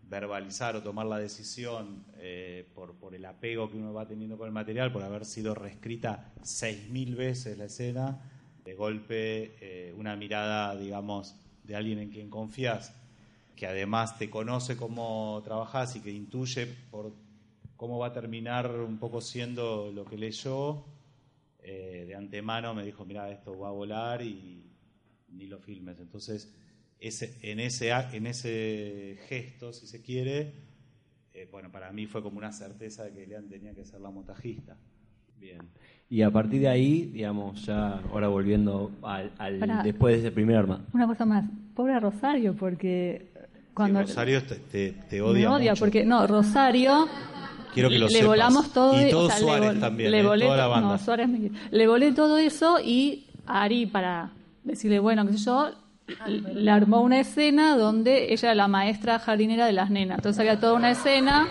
verbalizar 0.10 0.76
o 0.76 0.84
tomar 0.84 1.06
la 1.06 1.20
decisión 1.20 2.06
eh, 2.18 2.66
por, 2.74 3.14
el 3.14 3.26
apego 3.26 3.70
que 3.70 3.78
uno 3.78 3.94
va 3.94 4.08
teniendo 4.08 4.38
con 4.38 4.48
el 4.48 4.54
material, 4.54 4.92
por 4.92 5.04
haber 5.04 5.26
sido 5.26 5.54
reescrita 5.54 6.32
seis 6.44 6.90
mil 6.90 7.16
veces 7.16 7.58
la 7.58 7.66
escena, 7.66 8.22
de 8.64 8.74
golpe 8.74 9.56
eh, 9.62 9.94
una 9.98 10.16
mirada, 10.16 10.76
digamos, 10.76 11.36
de 11.64 11.76
alguien 11.76 12.00
en 12.00 12.10
quien 12.10 12.30
confías, 12.30 12.94
que 13.56 13.68
además 13.68 14.18
te 14.18 14.30
conoce 14.30 14.78
cómo 14.78 15.42
trabajas 15.44 15.96
y 15.96 16.02
que 16.02 16.12
intuye 16.12 16.68
por 16.92 17.14
cómo 17.76 18.00
va 18.00 18.08
a 18.08 18.14
terminar 18.14 18.70
un 18.72 18.98
poco 18.98 19.22
siendo 19.22 19.92
lo 19.92 20.06
que 20.06 20.18
leyó, 20.18 20.86
eh, 21.60 22.06
de 22.08 22.16
antemano 22.16 22.74
me 22.74 22.84
dijo, 22.84 23.04
mira, 23.06 23.30
esto 23.30 23.58
va 23.58 23.70
a 23.70 23.72
volar 23.72 24.22
y 24.22 24.64
ni 25.30 25.48
lo 25.48 25.60
filmes. 25.60 26.00
Entonces, 26.00 26.54
ese, 27.00 27.38
en, 27.42 27.60
ese, 27.60 27.92
en 27.92 28.28
ese 28.28 29.18
gesto, 29.28 29.74
si 29.74 29.88
se 29.88 30.02
quiere, 30.02 30.54
eh, 31.34 31.48
bueno, 31.52 31.72
para 31.72 31.92
mí 31.92 32.06
fue 32.08 32.22
como 32.24 32.38
una 32.38 32.52
certeza 32.52 33.04
de 33.04 33.12
que 33.14 33.24
Elian 33.24 33.48
tenía 33.48 33.74
que 33.74 33.86
ser 33.86 34.02
la 34.02 34.10
montajista. 34.10 34.76
Bien. 35.40 35.60
Y 36.10 36.22
a 36.22 36.32
partir 36.32 36.62
de 36.62 36.70
ahí, 36.70 37.06
digamos, 37.14 37.66
ya 37.66 38.00
ahora 38.12 38.28
volviendo 38.30 38.92
al, 39.04 39.32
al- 39.38 39.60
Pará. 39.60 39.84
después 39.84 40.16
de 40.16 40.20
ese 40.22 40.32
primer 40.32 40.56
arma. 40.58 40.86
Una 40.94 41.06
cosa 41.06 41.26
más, 41.26 41.46
pobre 41.76 42.00
Rosario, 42.00 42.56
porque 42.56 43.28
cuando 43.74 44.00
Sí, 44.00 44.06
Rosario 44.08 44.44
te, 44.44 44.56
te- 44.56 44.92
te 45.10 45.16
me 45.18 45.22
odia, 45.22 45.52
odia, 45.52 45.72
mucho. 45.74 45.80
porque 45.82 46.06
no, 46.06 46.26
Rosario 46.26 47.08
Quiero 47.74 47.90
que 47.90 48.00
lo 48.00 48.08
le 48.08 48.14
sepas. 48.14 48.28
volamos 48.28 48.74
todo 48.74 49.00
Y 49.00 49.06
o 49.06 49.10
todo 49.12 49.28
sea, 49.28 49.38
Suárez 49.38 49.74
vol- 49.76 49.80
también, 49.80 50.10
le 50.12 50.20
eh, 50.22 50.24
volé 50.24 50.46
toda 50.46 50.58
la 50.58 50.64
to- 50.64 50.70
banda. 50.72 50.90
no, 50.90 50.98
Suárez 50.98 51.30
me- 51.30 51.52
le 51.70 51.88
volé 51.88 52.12
todo 52.14 52.38
eso 52.40 52.80
y 52.84 53.28
a 53.46 53.62
Ari 53.64 53.86
para 53.86 54.32
decirle, 54.64 54.98
bueno, 55.00 55.24
qué 55.28 55.34
sé 55.34 55.40
yo, 55.46 55.72
le 56.28 56.72
armó 56.72 57.02
una 57.02 57.20
escena 57.20 57.76
donde 57.76 58.32
ella 58.34 58.50
era 58.50 58.56
la 58.56 58.68
maestra 58.68 59.20
jardinera 59.20 59.66
de 59.66 59.74
las 59.74 59.90
nenas. 59.90 60.18
Entonces 60.20 60.40
había 60.40 60.60
toda 60.60 60.74
una 60.74 60.92
escena 60.92 61.48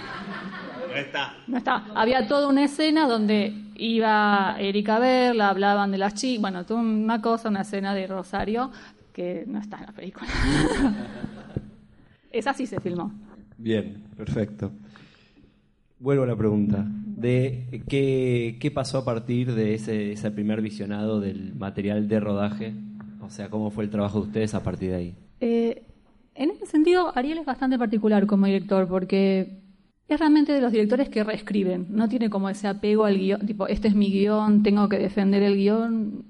No 0.88 0.94
está. 0.96 1.34
no 1.46 1.58
está. 1.58 1.84
Había 1.94 2.26
toda 2.26 2.48
una 2.48 2.64
escena 2.64 3.06
donde 3.06 3.52
iba 3.76 4.56
Erika 4.58 4.96
a 4.96 5.00
verla, 5.00 5.50
hablaban 5.50 5.90
de 5.90 5.98
las 5.98 6.14
chicas, 6.14 6.40
bueno, 6.40 6.64
toda 6.64 6.80
una 6.80 7.20
cosa, 7.20 7.50
una 7.50 7.60
escena 7.62 7.94
de 7.94 8.06
Rosario 8.06 8.70
que 9.12 9.44
no 9.46 9.58
está 9.58 9.78
en 9.78 9.86
la 9.86 9.92
película. 9.92 10.26
Esa 12.30 12.54
sí 12.54 12.66
se 12.66 12.80
filmó. 12.80 13.12
Bien, 13.58 14.02
perfecto. 14.16 14.72
Vuelvo 15.98 16.24
a 16.24 16.26
la 16.26 16.36
pregunta. 16.36 16.84
De 16.86 17.82
qué, 17.88 18.58
qué 18.60 18.70
pasó 18.70 18.98
a 18.98 19.04
partir 19.06 19.54
de 19.54 19.74
ese, 19.74 20.12
ese 20.12 20.30
primer 20.30 20.60
visionado 20.60 21.20
del 21.20 21.54
material 21.54 22.08
de 22.08 22.20
rodaje. 22.20 22.74
O 23.26 23.30
sea, 23.30 23.50
cómo 23.50 23.70
fue 23.70 23.84
el 23.84 23.90
trabajo 23.90 24.20
de 24.20 24.26
ustedes 24.26 24.54
a 24.54 24.62
partir 24.62 24.90
de 24.90 24.96
ahí. 24.96 25.14
Eh, 25.40 25.82
en 26.34 26.50
ese 26.50 26.66
sentido, 26.66 27.12
Ariel 27.16 27.38
es 27.38 27.46
bastante 27.46 27.78
particular 27.78 28.26
como 28.26 28.46
director 28.46 28.86
porque 28.86 29.62
es 30.08 30.18
realmente 30.20 30.52
de 30.52 30.60
los 30.60 30.70
directores 30.70 31.08
que 31.08 31.24
reescriben. 31.24 31.86
No 31.90 32.08
tiene 32.08 32.30
como 32.30 32.48
ese 32.48 32.68
apego 32.68 33.04
al 33.04 33.18
guion, 33.18 33.46
tipo, 33.46 33.66
este 33.66 33.88
es 33.88 33.94
mi 33.94 34.10
guion, 34.10 34.62
tengo 34.62 34.88
que 34.88 34.98
defender 34.98 35.42
el 35.42 35.56
guion. 35.56 36.24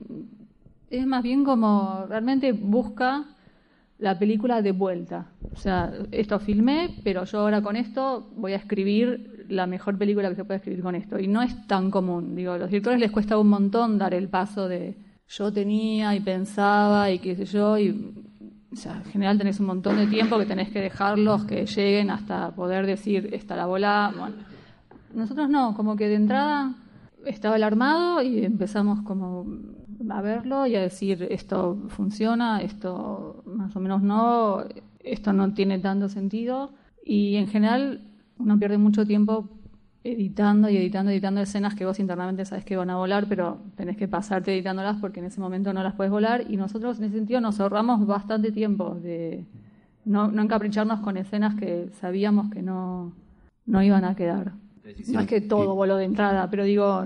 Es 0.90 1.06
más 1.06 1.22
bien 1.22 1.44
como 1.44 2.06
realmente 2.08 2.52
busca 2.52 3.26
la 3.98 4.18
película 4.18 4.62
de 4.62 4.72
vuelta. 4.72 5.26
O 5.52 5.56
sea, 5.56 5.92
esto 6.12 6.38
filmé, 6.38 6.96
pero 7.02 7.24
yo 7.24 7.40
ahora 7.40 7.62
con 7.62 7.76
esto 7.76 8.30
voy 8.36 8.52
a 8.52 8.56
escribir 8.56 9.46
la 9.48 9.66
mejor 9.66 9.98
película 9.98 10.28
que 10.28 10.36
se 10.36 10.44
puede 10.44 10.58
escribir 10.58 10.82
con 10.82 10.94
esto. 10.94 11.18
Y 11.18 11.26
no 11.26 11.42
es 11.42 11.66
tan 11.66 11.90
común. 11.90 12.34
Digo, 12.34 12.52
a 12.52 12.58
los 12.58 12.70
directores 12.70 13.00
les 13.00 13.10
cuesta 13.10 13.38
un 13.38 13.48
montón 13.48 13.98
dar 13.98 14.14
el 14.14 14.28
paso 14.28 14.68
de 14.68 14.96
yo 15.28 15.52
tenía 15.52 16.14
y 16.14 16.21
pensaba 16.21 17.11
y 17.11 17.18
qué 17.18 17.37
sé 17.37 17.45
yo. 17.47 17.78
Y, 17.78 18.14
en 18.85 19.04
general 19.04 19.38
tenés 19.38 19.59
un 19.59 19.66
montón 19.66 19.97
de 19.97 20.06
tiempo 20.06 20.38
que 20.38 20.45
tenés 20.45 20.68
que 20.68 20.80
dejarlos 20.80 21.45
que 21.45 21.64
lleguen 21.64 22.11
hasta 22.11 22.54
poder 22.54 22.85
decir 22.85 23.30
esta 23.33 23.56
la 23.56 23.64
bola. 23.64 24.12
Nosotros 25.14 25.49
no, 25.49 25.75
como 25.75 25.97
que 25.97 26.09
de 26.09 26.16
entrada 26.16 26.75
estaba 27.25 27.56
el 27.56 27.62
armado 27.62 28.21
y 28.23 28.45
empezamos 28.45 29.00
como 29.00 29.47
a 30.11 30.21
verlo 30.21 30.66
y 30.66 30.76
a 30.76 30.83
decir 30.83 31.26
esto 31.30 31.78
funciona, 31.88 32.61
esto 32.61 33.42
más 33.47 33.75
o 33.76 33.80
menos 33.80 34.02
no, 34.02 34.64
esto 35.00 35.33
no 35.33 35.54
tiene 35.54 35.78
tanto 35.78 36.09
sentido 36.09 36.75
y 37.04 37.37
en 37.37 37.49
general 37.49 38.02
uno 38.38 38.59
pierde 38.59 38.78
mucho 38.78 39.06
tiempo 39.06 39.49
editando 40.12 40.68
y 40.68 40.76
editando, 40.76 41.10
editando 41.10 41.40
escenas 41.40 41.75
que 41.75 41.84
vos 41.84 41.98
internamente 41.98 42.44
sabes 42.44 42.64
que 42.64 42.76
van 42.76 42.90
a 42.90 42.96
volar, 42.96 43.26
pero 43.28 43.58
tenés 43.76 43.96
que 43.96 44.08
pasarte 44.08 44.52
editándolas 44.52 44.98
porque 45.00 45.20
en 45.20 45.26
ese 45.26 45.40
momento 45.40 45.72
no 45.72 45.82
las 45.82 45.94
puedes 45.94 46.10
volar 46.10 46.44
y 46.48 46.56
nosotros 46.56 46.98
en 46.98 47.04
ese 47.04 47.16
sentido 47.16 47.40
nos 47.40 47.60
ahorramos 47.60 48.06
bastante 48.06 48.52
tiempo 48.52 48.94
de 48.94 49.44
no, 50.04 50.28
no 50.28 50.42
encapricharnos 50.42 51.00
con 51.00 51.16
escenas 51.16 51.54
que 51.56 51.90
sabíamos 52.00 52.50
que 52.50 52.62
no, 52.62 53.12
no 53.66 53.82
iban 53.82 54.04
a 54.04 54.14
quedar. 54.14 54.52
No 55.08 55.20
es 55.20 55.26
que 55.26 55.40
todo 55.40 55.75
voló 55.75 55.96
de 55.96 56.04
entrada, 56.04 56.48
pero 56.48 56.64
digo, 56.64 57.04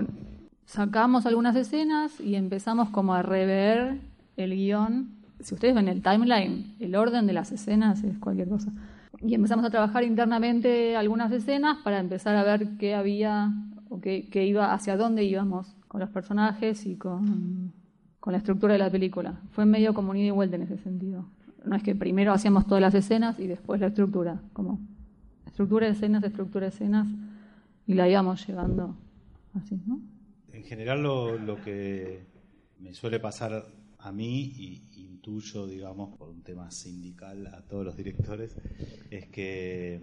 sacamos 0.65 1.25
algunas 1.25 1.55
escenas 1.55 2.19
y 2.19 2.35
empezamos 2.35 2.89
como 2.89 3.15
a 3.15 3.23
rever 3.23 3.99
el 4.37 4.55
guion. 4.55 5.09
Si 5.39 5.55
ustedes 5.55 5.73
ven 5.73 5.87
el 5.87 6.03
timeline, 6.03 6.75
el 6.79 6.95
orden 6.95 7.25
de 7.25 7.33
las 7.33 7.51
escenas 7.51 8.03
es 8.03 8.17
cualquier 8.19 8.49
cosa. 8.49 8.71
Y 9.23 9.35
empezamos 9.35 9.65
a 9.65 9.69
trabajar 9.69 10.03
internamente 10.03 10.95
algunas 10.95 11.31
escenas 11.31 11.77
para 11.83 11.99
empezar 11.99 12.35
a 12.35 12.43
ver 12.43 12.77
qué 12.77 12.95
había 12.95 13.51
o 13.89 14.01
qué, 14.01 14.27
qué 14.31 14.45
iba, 14.45 14.73
hacia 14.73 14.97
dónde 14.97 15.23
íbamos 15.23 15.75
con 15.87 15.99
los 15.99 16.09
personajes 16.09 16.85
y 16.85 16.95
con, 16.95 17.73
con 18.19 18.31
la 18.31 18.37
estructura 18.37 18.73
de 18.73 18.79
la 18.79 18.89
película. 18.89 19.41
Fue 19.51 19.65
medio 19.65 19.93
como 19.93 20.11
un 20.11 20.17
ida 20.17 20.27
y 20.27 20.31
vuelta 20.31 20.55
en 20.55 20.63
ese 20.63 20.77
sentido. 20.77 21.25
No 21.65 21.75
es 21.75 21.83
que 21.83 21.93
primero 21.93 22.33
hacíamos 22.33 22.65
todas 22.65 22.81
las 22.81 22.95
escenas 22.95 23.39
y 23.39 23.45
después 23.45 23.79
la 23.79 23.87
estructura, 23.87 24.41
como 24.53 24.79
estructura 25.45 25.85
de 25.85 25.93
escenas, 25.93 26.23
estructura 26.23 26.65
de 26.65 26.69
escenas, 26.69 27.07
y 27.85 27.93
la 27.93 28.07
íbamos 28.07 28.47
llevando 28.47 28.95
así, 29.53 29.79
¿no? 29.85 29.99
En 30.53 30.63
general 30.63 31.03
lo, 31.03 31.37
lo 31.37 31.61
que 31.61 32.25
me 32.79 32.93
suele 32.93 33.19
pasar 33.19 33.65
a 34.03 34.11
mí, 34.11 34.53
y 34.57 35.01
intuyo, 35.21 35.67
digamos, 35.67 36.17
por 36.17 36.29
un 36.29 36.41
tema 36.41 36.71
sindical 36.71 37.47
a 37.47 37.61
todos 37.61 37.85
los 37.85 37.95
directores, 37.95 38.55
es 39.09 39.27
que 39.27 40.01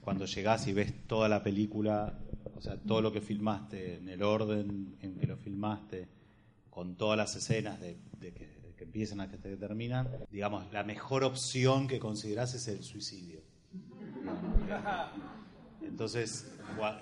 cuando 0.00 0.26
llegás 0.26 0.66
y 0.68 0.72
ves 0.72 1.06
toda 1.06 1.28
la 1.28 1.42
película, 1.42 2.18
o 2.56 2.60
sea, 2.60 2.76
todo 2.76 3.02
lo 3.02 3.12
que 3.12 3.20
filmaste, 3.20 3.96
en 3.96 4.08
el 4.08 4.22
orden 4.22 4.96
en 5.00 5.16
que 5.16 5.26
lo 5.26 5.36
filmaste, 5.36 6.08
con 6.70 6.96
todas 6.96 7.16
las 7.16 7.34
escenas 7.36 7.80
de, 7.80 7.98
que, 8.20 8.62
empiezan 8.78 9.20
a 9.20 9.30
que 9.30 9.38
te 9.38 9.56
terminan, 9.56 10.08
digamos, 10.30 10.70
la 10.72 10.82
mejor 10.82 11.22
opción 11.22 11.86
que 11.86 12.00
considerás 12.00 12.54
es 12.54 12.66
el 12.66 12.82
suicidio. 12.82 13.40
Entonces, 15.82 16.52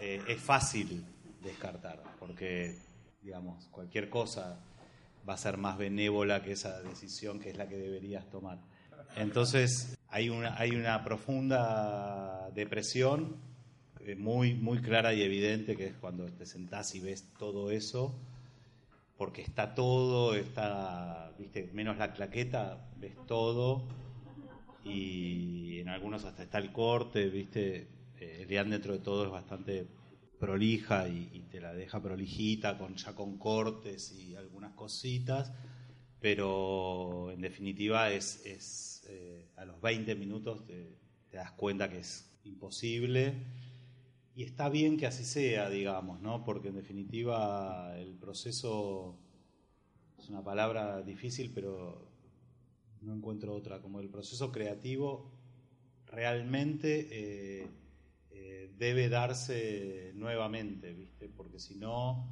eh, 0.03 0.21
es 0.29 0.41
fácil 0.41 1.05
descartar, 1.43 2.03
porque, 2.19 2.77
digamos, 3.23 3.67
cualquier 3.69 4.11
cosa 4.11 4.61
va 5.29 5.35
a 5.35 5.39
ser 5.39 5.57
más 5.57 5.79
benévola 5.79 6.43
que 6.43 6.53
esa 6.53 6.81
decisión 6.83 7.39
que 7.41 7.51
es 7.51 7.57
la 7.57 7.69
que 7.69 7.77
deberías 7.77 8.29
tomar. 8.31 8.59
Entonces, 9.17 9.97
hay 10.09 10.29
una, 10.29 10.59
hay 10.59 10.71
una 10.71 11.03
profunda 11.05 12.51
depresión 12.55 13.37
eh, 14.01 14.15
muy, 14.17 14.55
muy 14.55 14.79
clara 14.79 15.13
y 15.13 15.23
evidente, 15.23 15.77
que 15.77 15.87
es 15.87 15.95
cuando 15.95 16.27
te 16.27 16.47
sentás 16.47 16.95
y 16.95 17.01
ves 17.01 17.27
todo 17.39 17.71
eso, 17.71 18.15
porque 19.17 19.43
está 19.43 19.75
todo, 19.75 20.35
está, 20.35 21.33
viste, 21.39 21.71
menos 21.75 21.99
la 21.99 22.13
claqueta, 22.13 22.89
ves 22.97 23.15
todo, 23.27 23.85
y 24.85 25.81
en 25.81 25.89
algunos 25.89 26.25
hasta 26.25 26.43
está 26.43 26.59
el 26.59 26.73
corte, 26.73 27.29
viste, 27.29 27.89
eh, 28.19 28.43
Elian 28.43 28.71
dentro 28.71 28.95
de 28.95 29.01
todo 29.01 29.25
es 29.25 29.31
bastante 29.31 29.87
prolija 30.41 31.07
y, 31.09 31.45
te 31.51 31.61
la 31.61 31.75
deja 31.75 32.03
prolijita, 32.03 32.79
con, 32.79 32.97
ya 32.97 33.15
con 33.15 33.39
cortes 33.39 34.13
y 34.13 34.35
algunas 34.35 34.73
cositas, 34.73 35.53
pero 36.19 37.31
en 37.31 37.43
definitiva 37.43 38.11
es, 38.11 38.45
es 38.47 39.05
eh, 39.09 39.51
a 39.57 39.65
los 39.65 39.81
20 39.81 40.15
minutos 40.15 40.65
te, 40.67 40.99
das 41.33 41.53
cuenta 41.53 41.89
que 41.89 41.99
es 41.99 42.29
imposible 42.45 43.35
y 44.35 44.43
está 44.43 44.69
bien 44.69 44.97
que 44.97 45.07
así 45.07 45.25
sea, 45.25 45.69
digamos, 45.69 46.21
¿no? 46.21 46.43
porque 46.43 46.69
en 46.69 46.77
definitiva 46.77 47.97
el 47.99 48.15
proceso 48.15 49.17
es 50.19 50.29
una 50.29 50.43
palabra 50.43 51.03
difícil, 51.03 51.53
pero 51.55 52.09
no 53.03 53.15
encuentro 53.15 53.55
otra, 53.55 53.81
como 53.81 54.01
el 54.01 54.09
proceso 54.09 54.51
creativo 54.51 55.31
realmente... 56.07 57.09
Eh, 57.11 57.80
debe 58.79 59.09
darse 59.09 60.13
nuevamente, 60.15 60.95
¿viste? 60.95 61.29
Porque 61.29 61.59
si 61.59 61.77
no, 61.77 62.27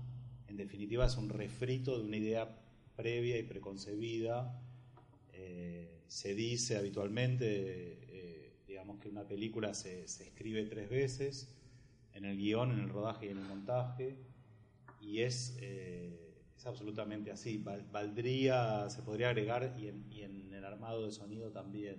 en 0.48 0.56
definitiva 0.56 1.06
es 1.06 1.16
un 1.16 1.28
refrito 1.28 1.98
de 1.98 2.04
una 2.04 2.16
idea 2.16 2.58
previa 2.96 3.38
y 3.38 3.42
preconcebida. 3.42 4.60
Eh, 5.32 6.02
se 6.08 6.34
dice 6.34 6.76
habitualmente, 6.76 7.46
eh, 7.46 8.56
digamos 8.66 8.98
que 8.98 9.08
una 9.08 9.28
película 9.28 9.74
se, 9.74 10.04
escribe 10.04 10.64
tres 10.64 10.88
veces, 10.88 11.54
en 12.14 12.24
el 12.24 12.36
guion, 12.36 12.72
en 12.72 12.80
el 12.80 12.88
rodaje 12.88 13.26
y 13.26 13.28
en 13.28 13.38
el 13.38 13.44
montaje, 13.44 14.16
y 15.00 15.20
es, 15.20 15.56
eh, 15.60 16.34
es 16.56 16.66
absolutamente 16.66 17.30
así. 17.30 17.62
Valdría, 17.92 18.88
se 18.90 19.02
podría 19.02 19.28
agregar, 19.28 19.76
y 19.78 19.88
en, 20.22 20.52
el 20.52 20.64
armado 20.64 21.04
de 21.04 21.12
sonido 21.12 21.52
también, 21.52 21.98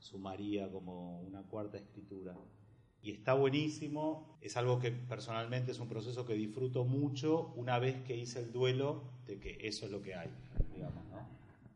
sumaría 0.00 0.68
como 0.68 1.20
una 1.20 1.42
cuarta 1.42 1.76
escritura 1.76 2.34
y 3.02 3.10
está 3.10 3.34
buenísimo. 3.34 4.38
Es 4.40 4.56
algo 4.56 4.78
que 4.78 4.92
personalmente 4.92 5.72
es 5.72 5.80
un 5.80 5.88
proceso 5.88 6.24
que 6.24 6.34
disfruto 6.34 6.84
mucho 6.84 7.52
una 7.56 7.78
vez 7.78 8.02
que 8.02 8.16
hice 8.16 8.40
el 8.40 8.52
duelo 8.52 9.02
de 9.26 9.38
que 9.38 9.58
eso 9.66 9.86
es 9.86 9.92
lo 9.92 10.02
que 10.02 10.14
hay, 10.14 10.30
digamos, 10.72 11.04
¿no? 11.06 11.26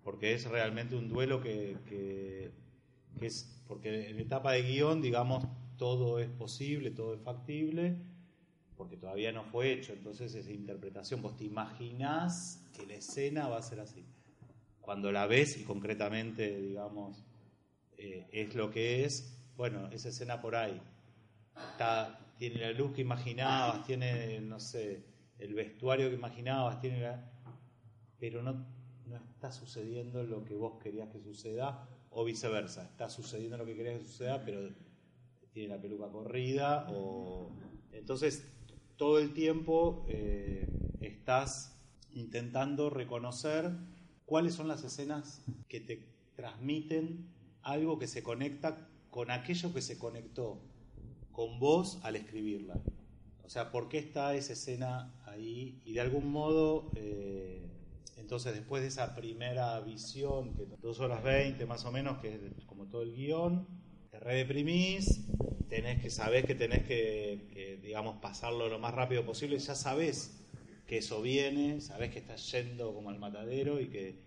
Porque 0.05 0.35
es 0.35 0.49
realmente 0.49 0.95
un 0.95 1.09
duelo 1.09 1.41
que, 1.41 1.77
que, 1.89 2.51
es, 3.21 3.61
porque 3.67 4.09
en 4.09 4.21
etapa 4.21 4.53
de 4.53 4.63
guion, 4.63 5.03
digamos, 5.03 5.45
todo 5.77 6.21
es 6.21 6.29
posible, 6.29 6.93
todo 6.93 7.15
es 7.15 7.21
factible, 7.21 7.97
porque 8.77 8.97
todavía 8.97 9.33
no 9.33 9.45
fue 9.45 9.73
hecho, 9.73 9.93
entonces 9.93 10.35
es 10.35 10.49
interpretación. 10.49 11.23
Vos 11.23 11.37
te 11.37 11.45
imaginás 11.45 12.65
que 12.73 12.87
la 12.87 12.95
escena 12.95 13.49
va 13.49 13.59
a 13.59 13.63
ser 13.63 13.81
así. 13.81 14.05
Cuando 14.81 15.11
la 15.11 15.27
ves 15.27 15.59
y 15.59 15.65
concretamente, 15.65 16.61
digamos, 16.61 17.25
eh, 17.99 18.29
es 18.31 18.55
lo 18.55 18.71
que 18.71 19.05
es, 19.05 19.37
bueno, 19.57 19.89
esa 19.91 20.11
escena 20.11 20.41
por 20.41 20.55
ahí, 20.55 20.81
tiene 22.39 22.61
la 22.61 22.73
luz 22.73 22.93
que 22.93 23.01
imaginabas, 23.01 23.85
tiene, 23.85 24.41
no 24.41 24.61
sé, 24.61 25.05
el 25.39 25.55
vestuario 25.55 26.09
que 26.09 26.17
imaginabas, 26.17 26.81
tiene 26.81 27.07
pero 28.19 28.43
no, 28.43 28.67
no 29.07 29.17
está 29.17 29.53
sucediendo 29.53 30.23
lo 30.23 30.45
que 30.45 30.55
vos 30.55 30.81
querías 30.83 31.09
que 31.11 31.21
suceda, 31.21 31.89
o 32.11 32.25
viceversa, 32.25 32.85
está 32.85 33.11
sucediendo 33.11 33.59
lo 33.59 33.67
que 33.67 33.77
querías 33.77 34.01
que 34.01 34.07
suceda, 34.07 34.43
pero 34.45 34.71
tiene 35.53 35.75
la 35.75 35.81
peluca 35.81 36.09
corrida, 36.09 36.87
o... 36.91 37.51
Entonces, 37.93 38.47
todo 38.97 39.19
el 39.19 39.33
tiempo 39.33 40.05
eh, 40.09 40.67
estás 41.01 41.79
intentando 42.13 42.91
reconocer 42.91 43.71
cuáles 44.25 44.55
son 44.55 44.69
las 44.69 44.85
escenas 44.85 45.43
que 45.69 45.81
te 45.81 46.09
transmiten 46.35 47.27
algo 47.63 47.99
que 47.99 48.07
se 48.07 48.23
conecta 48.23 48.89
con 49.11 49.31
aquello 49.31 49.73
que 49.73 49.83
se 49.83 49.99
conectó 49.99 50.61
con 51.37 51.59
vos 51.59 51.99
al 52.03 52.17
escribirla. 52.17 52.81
O 53.45 53.51
sea, 53.51 53.71
¿por 53.71 53.91
qué 53.91 53.99
está 53.99 54.35
esa 54.35 54.55
escena 54.55 55.15
ahí? 55.27 55.83
Y 55.85 55.93
de 55.93 56.01
algún 56.01 56.33
modo, 56.33 56.91
eh, 56.97 57.61
entonces 58.17 58.55
después 58.55 58.81
de 58.81 58.89
esa 58.89 59.15
primera 59.15 59.79
visión, 59.81 60.55
que 60.55 60.67
dos 60.81 60.99
horas 60.99 61.23
20 61.23 61.67
más 61.67 61.85
o 61.85 61.93
menos, 61.93 62.19
que 62.23 62.37
es 62.57 62.65
como 62.65 62.87
todo 62.87 63.03
el 63.03 63.15
guion, 63.15 63.69
te 64.11 64.19
redeprimís, 64.19 65.27
tenés 65.69 66.01
que 66.01 66.09
saber 66.09 66.47
que 66.47 66.55
tenés 66.55 66.85
que, 66.85 67.81
digamos, 67.83 68.17
pasarlo 68.17 68.71
lo 68.71 68.79
más 68.79 68.95
rápido 68.95 69.27
posible, 69.27 69.59
ya 69.59 69.75
sabés 69.75 70.43
que 70.87 70.99
eso 70.99 71.21
viene, 71.21 71.83
sabés 71.83 72.13
que 72.13 72.21
estás 72.21 72.51
yendo 72.51 72.95
como 72.95 73.11
al 73.11 73.19
matadero 73.19 73.79
y 73.79 73.89
que 73.89 74.23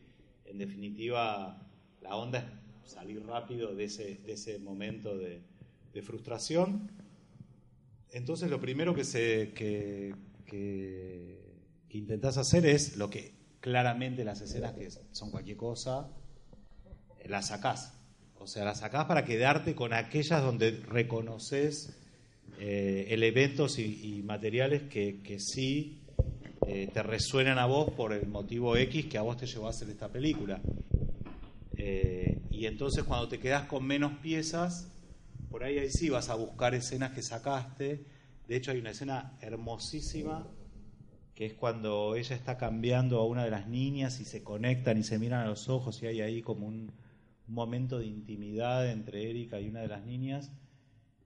en 0.45 0.59
definitiva 0.59 1.67
la 2.01 2.15
onda 2.15 2.61
es 2.85 2.91
salir 2.91 3.25
rápido 3.25 3.73
de 3.73 3.85
ese, 3.85 4.15
de 4.17 4.33
ese 4.33 4.59
momento 4.59 5.17
de, 5.17 5.41
de 5.93 6.01
frustración. 6.01 6.91
Entonces 8.11 8.49
lo 8.49 8.59
primero 8.59 8.95
que, 8.95 9.03
se, 9.03 9.51
que, 9.53 10.13
que, 10.45 11.39
intentás 11.91 12.37
hacer 12.37 12.65
es 12.65 12.97
lo 12.97 13.09
que 13.09 13.33
claramente 13.59 14.23
las 14.23 14.41
escenas 14.41 14.73
que 14.73 14.89
son 15.11 15.31
cualquier 15.31 15.57
cosa, 15.57 16.09
las 17.25 17.47
sacás. 17.47 17.93
O 18.39 18.47
sea, 18.47 18.65
las 18.65 18.79
sacás 18.79 19.05
para 19.05 19.25
quedarte 19.25 19.75
con 19.75 19.93
aquellas 19.93 20.41
donde 20.41 20.71
reconoces 20.71 21.95
eh, 22.59 23.07
elementos 23.09 23.77
y, 23.79 24.23
materiales 24.23 24.83
que, 24.83 25.21
que 25.21 25.39
sí 25.39 25.99
eh, 26.67 26.87
te 26.93 27.01
resuenan 27.01 27.57
a 27.57 27.65
vos 27.65 27.91
por 27.91 28.13
el 28.13 28.27
motivo 28.27 28.77
X 28.77 29.07
que 29.07 29.17
a 29.17 29.23
vos 29.23 29.37
te 29.37 29.47
llevó 29.47 29.67
a 29.67 29.71
hacer 29.71 29.89
esta 29.89 30.09
película. 30.09 30.61
Eh, 31.75 32.41
y 32.51 32.65
entonces 32.65 33.03
cuando 33.05 33.27
te 33.27 33.39
quedas 33.39 33.63
con 33.63 33.85
menos 33.85 34.13
piezas, 34.19 34.91
por 35.49 35.63
ahí, 35.63 35.79
ahí 35.79 35.89
sí 35.89 36.09
vas 36.09 36.29
a 36.29 36.35
buscar 36.35 36.75
escenas 36.75 37.11
que 37.11 37.21
sacaste. 37.21 38.05
De 38.47 38.55
hecho, 38.55 38.71
hay 38.71 38.79
una 38.79 38.91
escena 38.91 39.37
hermosísima 39.41 40.47
que 41.35 41.45
es 41.45 41.53
cuando 41.53 42.15
ella 42.15 42.35
está 42.35 42.57
cambiando 42.57 43.19
a 43.19 43.25
una 43.25 43.45
de 43.45 43.51
las 43.51 43.67
niñas 43.67 44.19
y 44.19 44.25
se 44.25 44.43
conectan 44.43 44.97
y 44.97 45.03
se 45.03 45.17
miran 45.17 45.41
a 45.41 45.45
los 45.45 45.69
ojos 45.69 46.03
y 46.03 46.07
hay 46.07 46.19
ahí 46.21 46.41
como 46.41 46.67
un, 46.67 46.91
momento 47.49 47.99
de 47.99 48.05
intimidad 48.05 48.89
entre 48.89 49.29
Erika 49.29 49.59
y 49.59 49.69
una 49.69 49.81
de 49.81 49.87
las 49.87 50.05
niñas 50.05 50.51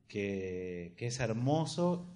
que, 0.07 0.95
es 0.97 1.19
hermoso 1.19 2.07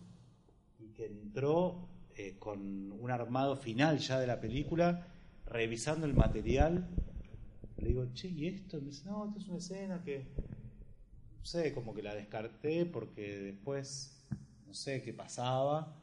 y 0.79 0.89
que 0.93 1.07
entró 1.07 1.89
eh, 2.15 2.37
con 2.39 2.91
un 2.91 3.11
armado 3.11 3.57
final 3.57 3.99
ya 3.99 4.19
de 4.19 4.27
la 4.27 4.39
película, 4.39 5.07
revisando 5.45 6.05
el 6.05 6.13
material. 6.13 6.87
Le 7.77 7.89
digo, 7.89 8.05
che, 8.13 8.29
¿y 8.29 8.47
esto? 8.47 8.79
Me 8.79 8.87
dice, 8.87 9.05
no, 9.05 9.25
esto 9.25 9.39
es 9.39 9.47
una 9.47 9.57
escena 9.57 10.01
que 10.03 10.25
sé, 11.47 11.73
como 11.73 11.93
que 11.95 12.03
la 12.03 12.13
descarté 12.13 12.85
porque 12.85 13.39
después 13.39 14.17
no 14.67 14.73
sé 14.73 15.01
qué 15.01 15.13
pasaba. 15.13 15.95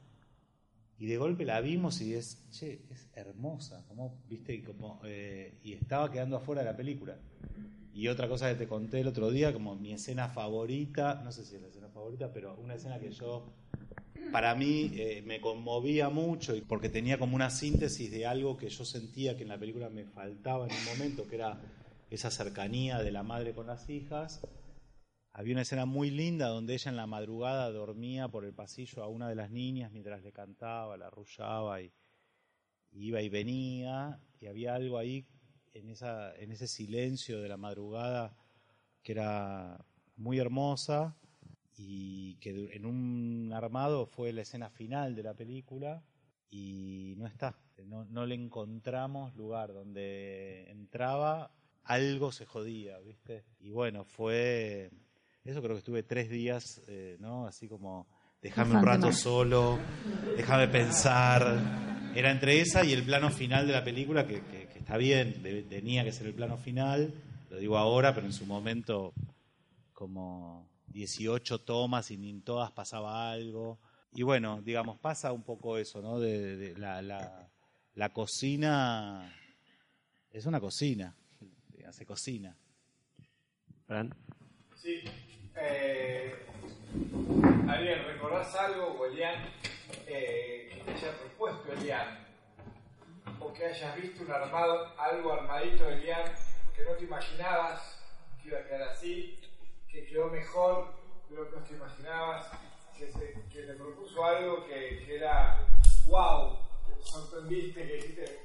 Y 0.98 1.07
de 1.07 1.18
golpe 1.18 1.44
la 1.44 1.61
vimos 1.61 2.00
y 2.00 2.14
es, 2.14 2.38
che, 2.50 2.80
es 2.90 3.09
hermosa, 3.14 3.85
como, 3.88 4.16
viste, 4.28 4.62
como, 4.62 5.00
eh, 5.04 5.59
y 5.62 5.72
estaba 5.72 6.11
quedando 6.11 6.37
afuera 6.37 6.62
de 6.62 6.70
la 6.70 6.76
película. 6.76 7.16
Y 7.92 8.09
otra 8.09 8.28
cosa 8.28 8.48
que 8.48 8.54
te 8.57 8.66
conté 8.66 9.00
el 9.00 9.09
otro 9.09 9.30
día, 9.30 9.52
como 9.52 9.76
mi 9.76 9.92
escena 9.92 10.28
favorita, 10.28 11.20
no 11.22 11.30
sé 11.30 11.44
si 11.44 11.57
es 11.57 11.62
la 11.62 11.68
escena 11.68 11.88
favorita, 11.88 12.33
pero 12.33 12.57
una 12.57 12.74
escena 12.74 12.98
que 12.98 13.11
yo, 13.11 13.52
para 14.33 14.54
mí, 14.54 14.92
eh, 14.94 15.22
me 15.26 15.40
conmovía 15.40 16.09
mucho, 16.11 16.54
porque 16.68 16.88
tenía 16.88 17.18
como 17.18 17.37
una 17.37 17.50
síntesis 17.50 18.11
de 18.11 18.26
algo 18.26 18.57
que 18.57 18.68
yo 18.68 18.85
sentía 18.85 19.37
que 19.37 19.42
en 19.42 19.48
la 19.48 19.59
película 19.59 19.90
me 19.90 20.04
faltaba 20.04 20.66
en 20.66 20.72
un 20.72 20.85
momento, 20.87 21.26
que 21.28 21.37
era 21.37 21.61
esa 22.11 22.30
cercanía 22.30 22.98
de 23.00 23.12
la 23.12 23.22
madre 23.24 23.52
con 23.52 23.66
las 23.66 23.90
hijas, 23.90 24.40
había 25.36 25.54
una 25.54 25.62
escena 25.62 25.84
muy 25.84 26.10
linda 26.10 26.46
donde 26.46 26.74
ella 26.74 26.90
en 26.90 26.96
la 26.96 27.08
madrugada 27.08 27.68
dormía 27.72 28.28
por 28.28 28.44
el 28.44 28.54
pasillo 28.54 29.02
a 29.02 29.08
una 29.08 29.28
de 29.28 29.34
las 29.34 29.50
niñas 29.50 29.90
mientras 29.90 30.22
le 30.22 30.32
cantaba, 30.32 30.96
la 30.96 31.08
arrullaba 31.08 31.82
y, 31.82 31.92
iba 32.92 33.20
y 33.20 33.28
venía. 33.28 34.20
Y 34.40 34.46
había 34.46 34.76
algo 34.76 34.96
ahí 34.96 35.26
en, 35.72 35.90
esa, 35.90 36.34
en 36.36 36.52
ese 36.52 36.68
silencio 36.68 37.42
de 37.42 37.48
la 37.48 37.56
madrugada 37.56 38.36
que 39.02 39.10
era 39.10 39.84
muy 40.16 40.38
hermosa 40.38 41.16
y 41.76 42.36
que 42.36 42.70
en 42.72 42.86
un 42.86 43.50
armado 43.52 44.06
fue 44.06 44.32
la 44.32 44.42
escena 44.42 44.70
final 44.70 45.16
de 45.16 45.24
la 45.24 45.34
película 45.34 46.04
y 46.48 47.14
no 47.16 47.26
está, 47.26 47.58
no, 47.86 48.04
no 48.04 48.24
le 48.24 48.36
encontramos 48.36 49.34
lugar 49.34 49.72
donde 49.72 50.70
entraba, 50.70 51.50
algo 51.82 52.30
se 52.30 52.46
jodía, 52.46 53.00
¿viste? 53.00 53.44
Y 53.58 53.70
bueno, 53.70 54.04
fue, 54.04 54.92
eso 55.44 55.61
creo 55.61 55.74
que 55.74 55.78
estuve 55.78 56.02
tres 56.02 56.30
días, 56.30 56.80
eh, 56.88 57.16
¿no? 57.20 57.46
Así 57.46 57.68
como, 57.68 58.07
déjame 58.40 58.76
un 58.76 58.85
rato 58.85 59.12
solo, 59.12 59.78
déjame 60.37 60.68
pensar. 60.68 61.61
Era 62.14 62.30
entre 62.30 62.61
esa 62.61 62.85
y 62.85 62.92
el 62.92 63.02
plano 63.02 63.30
final 63.30 63.66
de 63.66 63.72
la 63.72 63.85
película, 63.85 64.26
que, 64.26 64.40
que, 64.42 64.68
que 64.68 64.78
está 64.78 64.96
bien, 64.96 65.42
tenía 65.68 66.04
que 66.04 66.12
ser 66.12 66.28
el 66.28 66.35
plano 66.35 66.57
final, 66.57 67.12
lo 67.50 67.59
digo 67.59 67.76
ahora, 67.76 68.14
pero 68.14 68.26
en 68.26 68.33
su 68.33 68.46
momento 68.46 69.12
como 69.92 70.68
18 70.88 71.61
tomas 71.61 72.11
y 72.11 72.16
ni 72.16 72.30
en 72.30 72.42
todas 72.42 72.70
pasaba 72.70 73.30
algo. 73.30 73.78
Y 74.12 74.22
bueno, 74.22 74.62
digamos, 74.62 74.98
pasa 74.98 75.33
un 75.33 75.42
poco 75.42 75.76
eso, 75.76 76.00
¿no? 76.00 76.20
De, 76.20 76.74
la, 76.78 77.02
la, 77.02 78.09
cocina 78.12 79.35
es 80.30 80.46
una 80.46 80.61
cocina, 80.61 81.14
se 81.90 82.07
cocina. 82.07 82.57
¿Fran? 83.87 84.14
Sí. 84.76 85.02
Eh, 85.56 86.34
Ariel, 87.68 88.04
¿recordás 88.06 88.54
algo, 88.56 89.06
Elian, 89.06 89.34
eh, 90.06 90.68
que 90.72 90.80
te 90.80 90.90
haya 90.92 91.18
propuesto 91.18 91.72
Elian? 91.72 92.18
O 93.40 93.52
que 93.52 93.66
hayas 93.66 93.96
visto 93.96 94.24
un 94.24 94.32
armado, 94.32 94.92
algo 94.98 95.32
armadito 95.32 95.84
de 95.84 95.94
Elian 95.94 96.32
que 96.74 96.82
no 96.84 96.92
te 96.96 97.04
imaginabas 97.04 97.98
que 98.42 98.48
iba 98.48 98.58
a 98.58 98.64
quedar 98.64 98.82
así, 98.82 99.38
que 99.88 100.04
quedó 100.06 100.28
mejor 100.28 100.92
de 101.30 101.36
lo 101.36 101.50
que 101.50 101.60
te 101.60 101.74
imaginabas, 101.74 102.50
que, 102.98 103.06
te 103.06 103.74
propuso 103.74 104.24
algo 104.24 104.66
que, 104.66 105.04
que, 105.06 105.16
era 105.16 105.66
wow, 106.06 106.58
te 106.86 107.02
sorprendiste, 107.02 107.86
que 107.86 107.94
dijiste, 107.94 108.38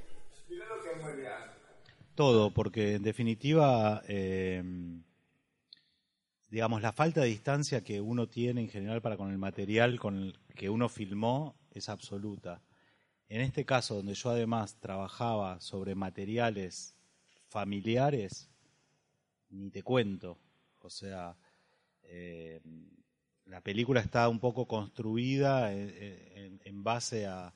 mira 0.48 0.65
lo 0.67 0.82
que 0.82 0.91
es 0.91 1.04
real. 1.04 1.54
Todo, 2.15 2.54
porque 2.54 2.95
en 2.95 3.04
definitiva, 3.04 4.02
eh, 4.08 4.62
digamos, 6.50 6.82
la 6.82 6.92
falta 6.92 7.22
de 7.22 7.28
distancia 7.28 7.84
que 7.84 8.02
uno 8.02 8.28
tiene 8.28 8.62
en 8.62 8.70
general 8.70 9.02
para 9.02 9.18
con 9.18 9.32
el 9.32 9.38
material 9.38 10.00
con 10.00 10.18
el 10.18 10.40
que 10.56 10.70
uno 10.70 10.90
filmó 10.90 11.56
es 11.72 11.90
absoluta. 11.90 12.62
En 13.28 13.42
este 13.42 13.66
caso, 13.66 13.96
donde 13.96 14.16
yo 14.16 14.32
además 14.32 14.80
trabajaba 14.80 15.62
sobre 15.62 15.94
materiales 15.94 16.96
familiares, 17.48 18.50
ni 19.50 19.70
te 19.70 19.84
cuento. 19.84 20.40
O 20.82 20.90
sea, 20.90 21.36
eh, 22.04 22.60
la 23.46 23.62
película 23.62 24.00
está 24.00 24.28
un 24.30 24.40
poco 24.40 24.68
construida 24.68 25.74
en, 25.74 26.84
base 26.84 27.28
a, 27.28 27.54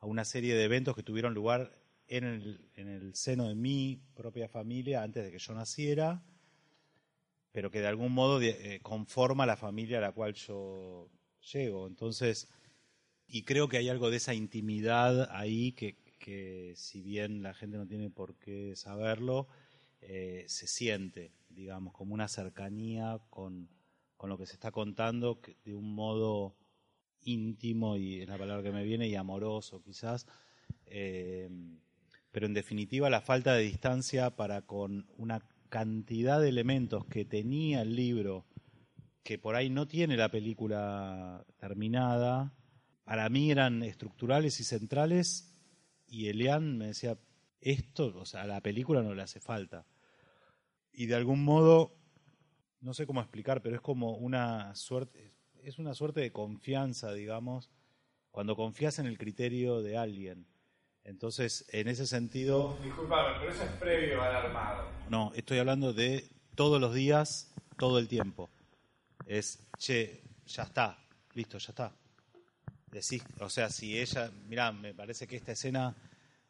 una 0.00 0.24
serie 0.24 0.54
de 0.54 0.64
eventos 0.64 0.94
que 0.94 1.02
tuvieron 1.02 1.34
lugar 1.34 1.72
en 2.08 2.24
el, 2.24 3.14
seno 3.14 3.48
de 3.48 3.54
mi 3.54 4.00
propia 4.14 4.48
familia 4.48 5.02
antes 5.02 5.24
de 5.24 5.32
que 5.32 5.38
yo 5.38 5.54
naciera, 5.54 6.22
pero 7.54 7.70
que 7.70 7.80
de 7.80 7.86
algún 7.86 8.10
modo 8.10 8.42
eh, 8.42 8.80
conforma 8.82 9.46
la 9.46 9.56
familia 9.56 9.98
a 9.98 10.00
la 10.00 10.10
cual 10.10 10.34
yo 10.34 11.08
llego. 11.52 11.86
Entonces, 11.86 12.48
y 13.28 13.44
creo 13.44 13.68
que 13.68 13.76
hay 13.76 13.88
algo 13.88 14.10
de 14.10 14.16
esa 14.16 14.34
intimidad 14.34 15.30
ahí 15.30 15.70
que, 15.70 15.94
que 16.18 16.72
si 16.74 17.00
bien 17.00 17.44
la 17.44 17.54
gente 17.54 17.76
no 17.76 17.86
tiene 17.86 18.10
por 18.10 18.34
qué 18.40 18.74
saberlo, 18.74 19.46
eh, 20.00 20.44
se 20.48 20.66
siente, 20.66 21.30
digamos, 21.48 21.94
como 21.94 22.12
una 22.12 22.26
cercanía 22.26 23.20
con, 23.30 23.68
con 24.16 24.30
lo 24.30 24.36
que 24.36 24.46
se 24.46 24.54
está 24.54 24.72
contando 24.72 25.40
de 25.64 25.74
un 25.76 25.94
modo 25.94 26.56
íntimo, 27.22 27.96
y 27.96 28.22
es 28.22 28.28
la 28.28 28.36
palabra 28.36 28.64
que 28.64 28.72
me 28.72 28.82
viene, 28.82 29.06
y 29.06 29.14
amoroso 29.14 29.80
quizás. 29.80 30.26
Eh, 30.86 31.48
pero 32.32 32.46
en 32.46 32.54
definitiva 32.54 33.08
la 33.10 33.20
falta 33.20 33.54
de 33.54 33.62
distancia 33.62 34.34
para 34.34 34.62
con 34.62 35.06
una 35.18 35.38
cantidad 35.74 36.40
de 36.40 36.50
elementos 36.50 37.04
que 37.06 37.24
tenía 37.24 37.82
el 37.82 37.96
libro, 37.96 38.46
que 39.24 39.40
por 39.40 39.56
ahí 39.56 39.70
no 39.70 39.88
tiene 39.88 40.16
la 40.16 40.30
película 40.30 41.44
terminada, 41.56 42.54
para 43.02 43.28
mí 43.28 43.50
eran 43.50 43.82
estructurales 43.82 44.60
y 44.60 44.62
centrales, 44.62 45.52
y 46.06 46.28
Elian 46.28 46.78
me 46.78 46.86
decía, 46.86 47.18
esto, 47.60 48.16
o 48.16 48.24
sea, 48.24 48.42
a 48.42 48.46
la 48.46 48.60
película 48.60 49.02
no 49.02 49.16
le 49.16 49.22
hace 49.22 49.40
falta. 49.40 49.84
Y 50.92 51.06
de 51.06 51.16
algún 51.16 51.42
modo 51.42 51.96
no 52.80 52.94
sé 52.94 53.04
cómo 53.04 53.20
explicar, 53.20 53.60
pero 53.60 53.74
es 53.74 53.80
como 53.80 54.16
una 54.16 54.76
suerte, 54.76 55.34
es 55.64 55.80
una 55.80 55.94
suerte 55.94 56.20
de 56.20 56.30
confianza, 56.30 57.12
digamos, 57.12 57.72
cuando 58.30 58.54
confías 58.54 59.00
en 59.00 59.06
el 59.06 59.18
criterio 59.18 59.82
de 59.82 59.96
alguien. 59.96 60.46
Entonces, 61.04 61.66
en 61.68 61.88
ese 61.88 62.06
sentido... 62.06 62.76
Disculpame, 62.82 63.38
pero 63.38 63.52
eso 63.52 63.62
es 63.62 63.70
previo 63.72 64.22
al 64.22 64.34
armado. 64.34 64.88
No, 65.08 65.32
estoy 65.34 65.58
hablando 65.58 65.92
de 65.92 66.28
todos 66.54 66.80
los 66.80 66.94
días, 66.94 67.52
todo 67.76 67.98
el 67.98 68.08
tiempo. 68.08 68.50
Es, 69.26 69.58
che, 69.78 70.22
ya 70.46 70.64
está, 70.64 70.98
listo, 71.34 71.58
ya 71.58 71.70
está. 71.70 71.92
Decís, 72.90 73.24
o 73.40 73.50
sea, 73.50 73.70
si 73.70 73.98
ella, 73.98 74.30
mirá, 74.48 74.72
me 74.72 74.94
parece 74.94 75.26
que 75.26 75.36
esta 75.36 75.52
escena 75.52 75.94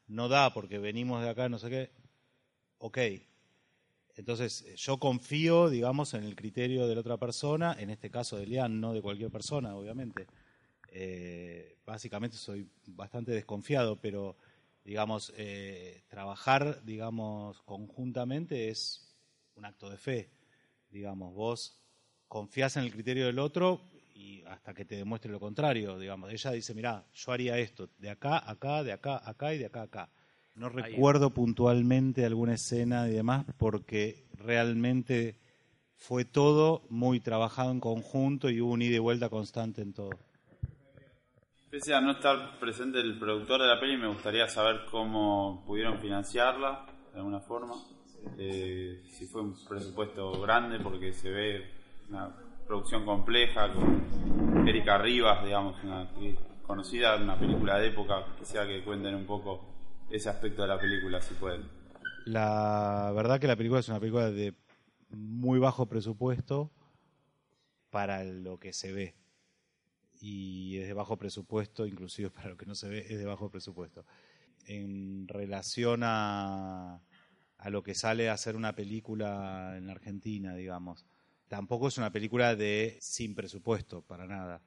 no 0.06 0.28
da 0.28 0.52
porque 0.52 0.78
venimos 0.78 1.22
de 1.22 1.30
acá, 1.30 1.48
no 1.48 1.58
sé 1.58 1.70
qué, 1.70 1.90
ok, 2.78 2.98
entonces, 4.16 4.64
yo 4.76 4.98
confío, 4.98 5.68
digamos, 5.68 6.14
en 6.14 6.24
el 6.24 6.36
criterio 6.36 6.86
de 6.86 6.94
la 6.94 7.00
otra 7.00 7.16
persona, 7.16 7.76
en 7.78 7.90
este 7.90 8.10
caso 8.10 8.36
de 8.36 8.46
Lian, 8.46 8.80
no 8.80 8.92
de 8.92 9.02
cualquier 9.02 9.30
persona, 9.30 9.74
obviamente. 9.74 10.26
Eh, 10.96 11.76
básicamente 11.84 12.36
soy 12.36 12.68
bastante 12.86 13.32
desconfiado, 13.32 14.00
pero, 14.00 14.36
digamos, 14.84 15.32
eh, 15.36 16.04
trabajar, 16.06 16.84
digamos, 16.84 17.60
conjuntamente 17.62 18.68
es 18.68 19.12
un 19.56 19.64
acto 19.64 19.90
de 19.90 19.98
fe. 19.98 20.30
Digamos, 20.90 21.34
vos 21.34 21.80
confías 22.28 22.76
en 22.76 22.84
el 22.84 22.92
criterio 22.92 23.26
del 23.26 23.40
otro 23.40 23.80
y 24.14 24.44
hasta 24.46 24.72
que 24.72 24.84
te 24.84 24.94
demuestre 24.94 25.32
lo 25.32 25.40
contrario, 25.40 25.98
digamos. 25.98 26.32
Ella 26.32 26.52
dice, 26.52 26.74
mira, 26.74 27.04
yo 27.12 27.32
haría 27.32 27.58
esto, 27.58 27.90
de 27.98 28.10
acá, 28.10 28.48
acá, 28.48 28.84
de 28.84 28.92
acá, 28.92 29.20
acá 29.28 29.52
y 29.52 29.58
de 29.58 29.66
acá, 29.66 29.82
acá. 29.82 30.10
No 30.54 30.68
recuerdo 30.68 31.30
puntualmente 31.30 32.24
alguna 32.24 32.54
escena 32.54 33.08
y 33.08 33.14
demás 33.14 33.44
porque 33.58 34.28
realmente 34.38 35.40
fue 35.96 36.24
todo 36.24 36.86
muy 36.88 37.18
trabajado 37.18 37.72
en 37.72 37.80
conjunto 37.80 38.48
y 38.48 38.60
hubo 38.60 38.74
un 38.74 38.82
ida 38.82 38.94
y 38.94 39.00
vuelta 39.00 39.28
constante 39.28 39.82
en 39.82 39.92
todo. 39.92 40.10
Pese 41.74 41.92
a 41.92 42.00
no 42.00 42.12
estar 42.12 42.56
presente 42.60 43.00
el 43.00 43.18
productor 43.18 43.60
de 43.60 43.66
la 43.66 43.80
peli, 43.80 43.96
me 43.96 44.06
gustaría 44.06 44.46
saber 44.46 44.82
cómo 44.92 45.64
pudieron 45.66 45.98
financiarla 45.98 46.86
de 47.12 47.18
alguna 47.18 47.40
forma. 47.40 47.74
Eh, 48.38 49.02
si 49.10 49.26
fue 49.26 49.40
un 49.40 49.56
presupuesto 49.66 50.40
grande, 50.40 50.78
porque 50.78 51.12
se 51.12 51.30
ve 51.32 51.64
una 52.08 52.32
producción 52.64 53.04
compleja 53.04 53.72
con 53.72 54.68
Erika 54.68 54.98
Rivas, 54.98 55.44
digamos, 55.44 55.82
una 55.82 56.08
conocida, 56.64 57.16
una 57.16 57.36
película 57.36 57.80
de 57.80 57.88
época. 57.88 58.24
Quisiera 58.38 58.68
que 58.68 58.84
cuenten 58.84 59.16
un 59.16 59.26
poco 59.26 59.66
ese 60.08 60.28
aspecto 60.28 60.62
de 60.62 60.68
la 60.68 60.78
película, 60.78 61.20
si 61.20 61.34
pueden. 61.34 61.64
La 62.24 63.10
verdad 63.16 63.40
que 63.40 63.48
la 63.48 63.56
película 63.56 63.80
es 63.80 63.88
una 63.88 63.98
película 63.98 64.30
de 64.30 64.54
muy 65.10 65.58
bajo 65.58 65.86
presupuesto 65.86 66.70
para 67.90 68.22
lo 68.22 68.60
que 68.60 68.72
se 68.72 68.92
ve. 68.92 69.23
Y 70.24 70.78
es 70.78 70.86
de 70.86 70.94
bajo 70.94 71.16
presupuesto, 71.18 71.86
inclusive 71.86 72.30
para 72.30 72.48
lo 72.48 72.56
que 72.56 72.66
no 72.66 72.74
se 72.74 72.88
ve, 72.88 73.06
es 73.08 73.18
de 73.18 73.24
bajo 73.26 73.50
presupuesto. 73.50 74.06
En 74.66 75.28
relación 75.28 76.00
a, 76.02 77.02
a 77.58 77.70
lo 77.70 77.82
que 77.82 77.94
sale 77.94 78.30
a 78.30 78.32
hacer 78.32 78.56
una 78.56 78.74
película 78.74 79.74
en 79.76 79.90
Argentina, 79.90 80.54
digamos. 80.54 81.04
Tampoco 81.48 81.88
es 81.88 81.98
una 81.98 82.10
película 82.10 82.56
de 82.56 82.96
sin 83.00 83.34
presupuesto, 83.34 84.00
para 84.02 84.26
nada. 84.26 84.62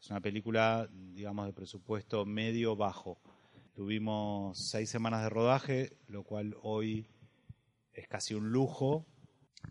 Es 0.00 0.08
una 0.08 0.20
película, 0.20 0.88
digamos, 0.90 1.46
de 1.46 1.52
presupuesto 1.52 2.24
medio 2.24 2.74
bajo 2.74 3.20
Tuvimos 3.74 4.58
seis 4.58 4.90
semanas 4.90 5.22
de 5.22 5.30
rodaje, 5.30 5.96
lo 6.06 6.24
cual 6.24 6.56
hoy 6.60 7.06
es 7.94 8.06
casi 8.06 8.34
un 8.34 8.52
lujo, 8.52 9.06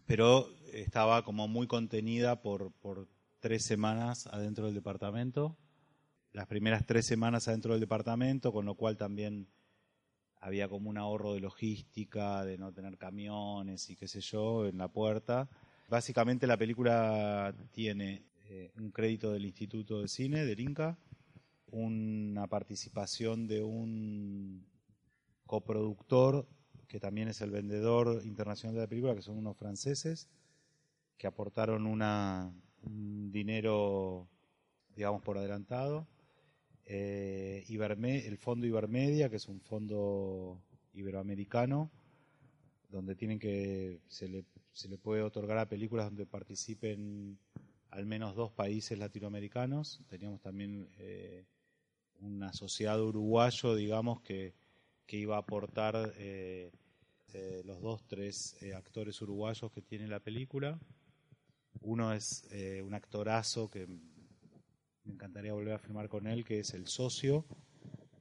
pero 0.07 0.47
estaba 0.73 1.23
como 1.23 1.47
muy 1.47 1.67
contenida 1.67 2.41
por, 2.41 2.71
por 2.71 3.07
tres 3.41 3.65
semanas 3.65 4.27
adentro 4.27 4.67
del 4.67 4.75
departamento. 4.75 5.57
Las 6.31 6.47
primeras 6.47 6.85
tres 6.85 7.05
semanas 7.05 7.49
adentro 7.49 7.73
del 7.73 7.81
departamento, 7.81 8.53
con 8.53 8.65
lo 8.65 8.75
cual 8.75 8.95
también 8.95 9.49
había 10.39 10.69
como 10.69 10.89
un 10.89 10.97
ahorro 10.97 11.33
de 11.33 11.41
logística, 11.41 12.45
de 12.45 12.57
no 12.57 12.71
tener 12.71 12.97
camiones 12.97 13.89
y 13.89 13.95
qué 13.95 14.07
sé 14.07 14.21
yo 14.21 14.65
en 14.65 14.77
la 14.77 14.87
puerta. 14.87 15.49
Básicamente 15.89 16.47
la 16.47 16.57
película 16.57 17.53
tiene 17.71 18.23
eh, 18.45 18.71
un 18.77 18.91
crédito 18.91 19.33
del 19.33 19.45
Instituto 19.45 20.01
de 20.01 20.07
Cine, 20.07 20.45
del 20.45 20.59
INCA, 20.59 20.97
una 21.67 22.47
participación 22.47 23.47
de 23.47 23.63
un 23.63 24.65
coproductor 25.45 26.47
que 26.87 26.99
también 26.99 27.27
es 27.27 27.41
el 27.41 27.51
vendedor 27.51 28.21
internacional 28.25 28.75
de 28.75 28.81
la 28.81 28.87
película, 28.87 29.15
que 29.15 29.21
son 29.21 29.37
unos 29.37 29.57
franceses, 29.57 30.27
que 31.17 31.27
aportaron 31.27 31.85
una, 31.85 32.51
un 32.51 32.70
dinero, 32.83 34.27
digamos, 34.95 35.21
por 35.21 35.37
adelantado. 35.37 36.07
Eh, 36.85 37.63
Iberme- 37.69 38.25
el 38.25 38.37
fondo 38.37 38.65
Ibermedia, 38.65 39.29
que 39.29 39.37
es 39.37 39.47
un 39.47 39.61
fondo 39.61 40.61
iberoamericano, 40.93 41.89
donde 42.89 43.15
tienen 43.15 43.39
que 43.39 43.99
se 44.09 44.27
le, 44.27 44.43
se 44.73 44.89
le 44.89 44.97
puede 44.97 45.21
otorgar 45.21 45.57
a 45.57 45.69
películas 45.69 46.07
donde 46.07 46.25
participen 46.25 47.37
al 47.91 48.05
menos 48.05 48.35
dos 48.35 48.51
países 48.51 48.97
latinoamericanos. 48.97 50.01
Teníamos 50.09 50.41
también 50.41 50.89
eh, 50.97 51.45
un 52.19 52.43
asociado 52.43 53.07
uruguayo, 53.07 53.75
digamos, 53.75 54.21
que, 54.21 54.53
que 55.05 55.17
iba 55.17 55.35
a 55.37 55.39
aportar 55.39 56.13
eh, 56.17 56.71
eh, 57.33 57.61
los 57.65 57.81
dos, 57.81 58.03
tres 58.07 58.57
actores 58.75 59.21
uruguayos 59.21 59.71
que 59.71 59.81
tiene 59.81 60.07
la 60.07 60.19
película. 60.19 60.77
Uno 61.79 62.13
es 62.13 62.45
eh, 62.51 62.81
un 62.85 62.93
actorazo 62.93 63.69
que 63.69 63.87
me 63.87 65.13
encantaría 65.13 65.53
volver 65.53 65.73
a 65.73 65.79
filmar 65.79 66.09
con 66.09 66.27
él, 66.27 66.43
que 66.43 66.59
es 66.59 66.73
el 66.73 66.87
socio, 66.87 67.45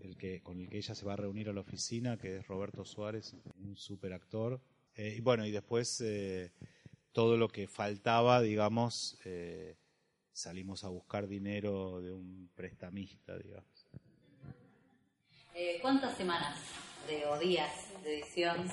el 0.00 0.16
que 0.16 0.40
con 0.42 0.60
el 0.60 0.68
que 0.68 0.78
ella 0.78 0.94
se 0.94 1.04
va 1.04 1.14
a 1.14 1.16
reunir 1.16 1.48
a 1.48 1.52
la 1.52 1.60
oficina, 1.60 2.16
que 2.16 2.38
es 2.38 2.46
Roberto 2.46 2.84
Suárez, 2.84 3.36
un 3.58 3.76
super 3.76 4.12
actor. 4.12 4.60
Eh, 4.94 5.16
y 5.18 5.20
bueno, 5.20 5.44
y 5.44 5.50
después 5.50 6.00
eh, 6.00 6.52
todo 7.12 7.36
lo 7.36 7.48
que 7.48 7.66
faltaba, 7.68 8.40
digamos, 8.40 9.18
salimos 10.32 10.84
a 10.84 10.88
buscar 10.88 11.28
dinero 11.28 12.00
de 12.00 12.12
un 12.12 12.50
prestamista, 12.54 13.36
digamos. 13.36 13.86
¿Cuántas 15.82 16.16
semanas 16.16 16.56
de, 17.06 17.26
o 17.26 17.38
días 17.38 17.70
de 18.02 18.18
edición 18.18 18.70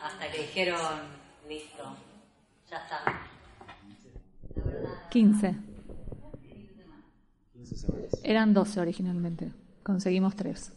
hasta 0.00 0.30
que 0.30 0.42
dijeron, 0.42 1.00
listo, 1.48 1.96
ya 2.70 2.78
está? 2.78 3.33
15. 5.14 5.54
15 7.52 7.76
semanas. 7.76 8.20
Eran 8.24 8.52
12 8.52 8.80
originalmente. 8.80 9.52
Conseguimos 9.84 10.34
3. 10.34 10.72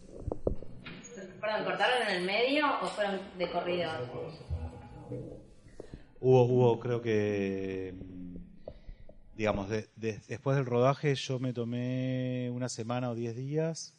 ¿Perdón, 1.41 1.63
cortaron 1.65 2.07
en 2.07 2.15
el 2.17 2.23
medio 2.23 2.67
o 2.83 2.85
fueron 2.85 3.19
de 3.39 3.49
corrido? 3.49 3.89
Hubo, 6.19 6.43
hubo, 6.43 6.79
creo 6.79 7.01
que, 7.01 7.95
mm, 7.99 8.35
digamos, 9.35 9.69
de- 9.69 9.89
de- 9.95 10.19
después 10.27 10.55
del 10.55 10.67
rodaje 10.67 11.15
yo 11.15 11.39
me 11.39 11.51
tomé 11.51 12.51
una 12.53 12.69
semana 12.69 13.09
o 13.09 13.15
diez 13.15 13.35
días 13.35 13.95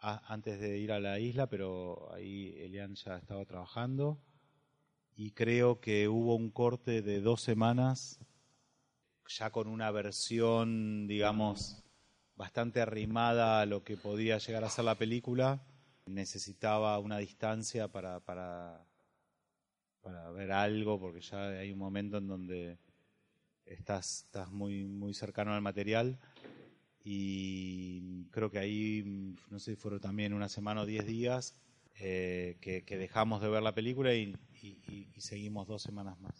a- 0.00 0.22
antes 0.26 0.58
de 0.58 0.76
ir 0.78 0.90
a 0.90 0.98
la 0.98 1.20
isla, 1.20 1.46
pero 1.46 2.12
ahí 2.12 2.52
Elian 2.58 2.96
ya 2.96 3.16
estaba 3.16 3.44
trabajando 3.44 4.18
y 5.14 5.30
creo 5.30 5.78
que 5.78 6.08
hubo 6.08 6.34
un 6.34 6.50
corte 6.50 7.00
de 7.02 7.20
dos 7.20 7.42
semanas 7.42 8.18
ya 9.38 9.50
con 9.50 9.68
una 9.68 9.90
versión, 9.90 11.06
digamos, 11.06 11.82
bastante 12.36 12.80
arrimada 12.80 13.60
a 13.60 13.66
lo 13.66 13.84
que 13.84 13.96
podía 13.96 14.38
llegar 14.38 14.64
a 14.64 14.70
ser 14.70 14.84
la 14.84 14.96
película. 14.96 15.60
Necesitaba 16.06 16.98
una 16.98 17.18
distancia 17.18 17.88
para, 17.88 18.20
para, 18.20 18.84
para 20.02 20.30
ver 20.30 20.52
algo, 20.52 20.98
porque 20.98 21.20
ya 21.20 21.48
hay 21.48 21.72
un 21.72 21.78
momento 21.78 22.18
en 22.18 22.26
donde 22.26 22.78
estás, 23.66 24.24
estás 24.26 24.50
muy, 24.50 24.84
muy 24.84 25.14
cercano 25.14 25.54
al 25.54 25.62
material. 25.62 26.18
Y 27.04 28.24
creo 28.30 28.50
que 28.50 28.58
ahí, 28.58 29.02
no 29.50 29.58
sé 29.58 29.72
si 29.72 29.76
fueron 29.76 30.00
también 30.00 30.34
una 30.34 30.48
semana 30.48 30.82
o 30.82 30.86
diez 30.86 31.06
días, 31.06 31.54
eh, 32.00 32.56
que, 32.60 32.82
que 32.84 32.96
dejamos 32.98 33.40
de 33.42 33.48
ver 33.48 33.62
la 33.62 33.74
película 33.74 34.14
y, 34.14 34.34
y- 34.62 34.78
y- 34.88 35.08
y 35.14 35.20
seguimos 35.20 35.66
dos 35.66 35.82
semanas 35.82 36.18
más. 36.20 36.39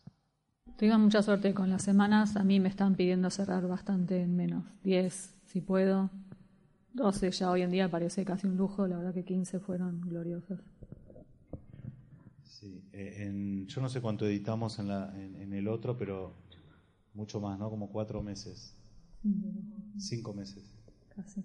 Tengo 0.80 0.98
mucha 0.98 1.22
suerte 1.22 1.52
con 1.52 1.68
las 1.68 1.82
semanas. 1.82 2.36
A 2.36 2.42
mí 2.42 2.58
me 2.58 2.70
están 2.70 2.94
pidiendo 2.94 3.28
cerrar 3.28 3.68
bastante 3.68 4.22
en 4.22 4.34
menos. 4.34 4.64
10, 4.82 5.34
si 5.44 5.60
puedo. 5.60 6.08
12 6.94 7.30
ya 7.32 7.50
hoy 7.50 7.60
en 7.60 7.70
día 7.70 7.90
parece 7.90 8.24
casi 8.24 8.46
un 8.46 8.56
lujo. 8.56 8.86
La 8.86 8.96
verdad 8.96 9.12
que 9.12 9.22
15 9.22 9.60
fueron 9.60 10.00
gloriosas. 10.00 10.58
Sí, 12.44 12.82
eh, 12.94 13.26
en- 13.26 13.66
yo 13.66 13.82
no 13.82 13.90
sé 13.90 14.00
cuánto 14.00 14.24
editamos 14.26 14.78
en, 14.78 14.88
la, 14.88 15.14
en, 15.14 15.36
en 15.36 15.52
el 15.52 15.68
otro, 15.68 15.98
pero 15.98 16.32
mucho 17.12 17.42
más, 17.42 17.58
¿no? 17.58 17.68
Como 17.68 17.90
cuatro 17.90 18.22
meses, 18.22 18.74
cinco 19.98 20.32
meses. 20.32 20.64
Casi. 21.14 21.44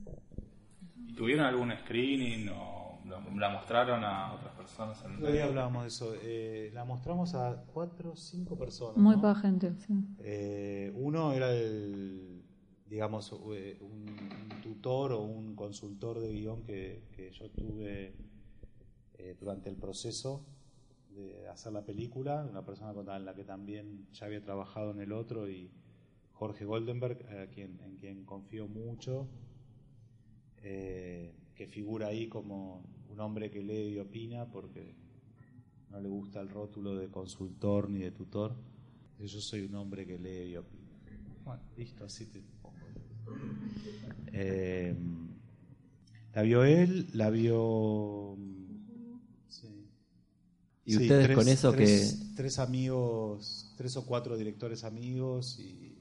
¿Y 1.07 1.13
tuvieron 1.13 1.45
algún 1.45 1.73
screening 1.83 2.47
o 2.53 2.84
la- 3.07 3.19
la 3.35 3.49
mostraron 3.49 4.03
a 4.03 4.33
otras 4.33 4.53
personas? 4.55 5.03
en 5.05 5.11
el 5.11 5.17
Todavía 5.17 5.41
medio? 5.41 5.49
hablábamos 5.49 5.83
de 5.83 5.87
eso. 5.89 6.13
eh, 6.21 6.71
la 6.73 6.85
mostramos 6.85 7.33
a 7.35 7.63
cuatro 7.73 8.11
o 8.11 8.15
cinco 8.15 8.57
personas. 8.57 8.97
Muy 8.97 9.15
¿no? 9.15 9.21
poca 9.21 9.35
gente, 9.35 9.73
sí. 9.79 9.93
Eh, 10.19 10.91
uno 10.95 11.33
era 11.33 11.51
el, 11.53 12.43
digamos, 12.89 13.31
eh, 13.53 13.77
un, 13.81 14.31
un 14.35 14.59
tutor 14.61 15.11
o 15.13 15.21
un 15.21 15.55
consultor 15.55 16.19
de 16.19 16.31
guion 16.33 16.63
que, 16.63 17.03
que 17.15 17.31
yo 17.31 17.49
tuve 17.51 18.15
eh, 19.17 19.35
durante 19.39 19.69
el 19.69 19.75
proceso 19.75 20.45
de 21.09 21.47
hacer 21.47 21.71
la 21.71 21.83
película, 21.85 22.45
una 22.49 22.65
persona 22.65 22.93
con 22.93 23.05
la 23.05 23.33
que 23.33 23.43
también 23.45 24.07
ya 24.11 24.25
había 24.25 24.41
trabajado 24.41 24.91
en 24.91 24.99
el 24.99 25.13
otro 25.13 25.49
y 25.49 25.71
Jorge 26.33 26.65
Goldenberg, 26.65 27.25
a 27.29 27.47
quien, 27.47 27.79
en 27.81 27.95
quien 27.95 28.25
confío 28.25 28.67
mucho, 28.67 29.29
eh, 30.61 31.33
que 31.55 31.67
figura 31.67 32.07
ahí 32.07 32.27
como 32.27 32.83
un 33.11 33.19
hombre 33.19 33.49
que 33.51 33.61
lee 33.61 33.93
y 33.95 33.99
opina 33.99 34.45
porque 34.51 34.95
no 35.89 35.99
le 35.99 36.09
gusta 36.09 36.41
el 36.41 36.49
rótulo 36.49 36.95
de 36.95 37.07
consultor 37.09 37.89
ni 37.89 37.99
de 37.99 38.11
tutor. 38.11 38.55
Yo 39.19 39.39
soy 39.41 39.61
un 39.65 39.75
hombre 39.75 40.05
que 40.05 40.17
lee 40.19 40.51
y 40.51 40.55
opina. 40.57 40.83
Bueno, 41.45 41.61
listo, 41.77 42.05
así 42.05 42.25
te 42.25 42.41
pongo. 42.61 42.75
Eh, 44.33 44.95
la 46.33 46.41
vio 46.41 46.63
él, 46.65 47.07
la 47.13 47.29
vio. 47.29 48.35
sí. 49.47 49.87
Y 50.85 50.91
Sí, 50.93 50.97
ustedes 51.03 51.25
tres- 51.25 51.37
con 51.37 51.47
eso 51.47 51.71
tres- 51.71 52.19
que... 52.29 52.35
Tres 52.35 52.59
amigos, 52.59 53.73
tres 53.77 53.95
o 53.95 54.05
cuatro 54.05 54.35
directores 54.37 54.83
amigos 54.83 55.57
y. 55.59 55.94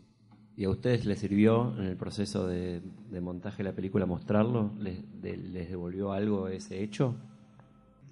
¿Y 0.56 0.64
a 0.64 0.70
ustedes 0.70 1.04
les 1.04 1.18
sirvió 1.18 1.76
en 1.78 1.86
el 1.86 1.96
proceso 1.96 2.46
de, 2.46 2.80
montaje 3.20 3.58
de 3.58 3.70
la 3.70 3.74
película 3.74 4.06
mostrarlo? 4.06 4.70
¿Les, 4.78 4.98
de- 5.20 5.36
les 5.36 5.68
devolvió 5.68 6.12
algo 6.12 6.48
ese 6.48 6.82
hecho? 6.82 7.16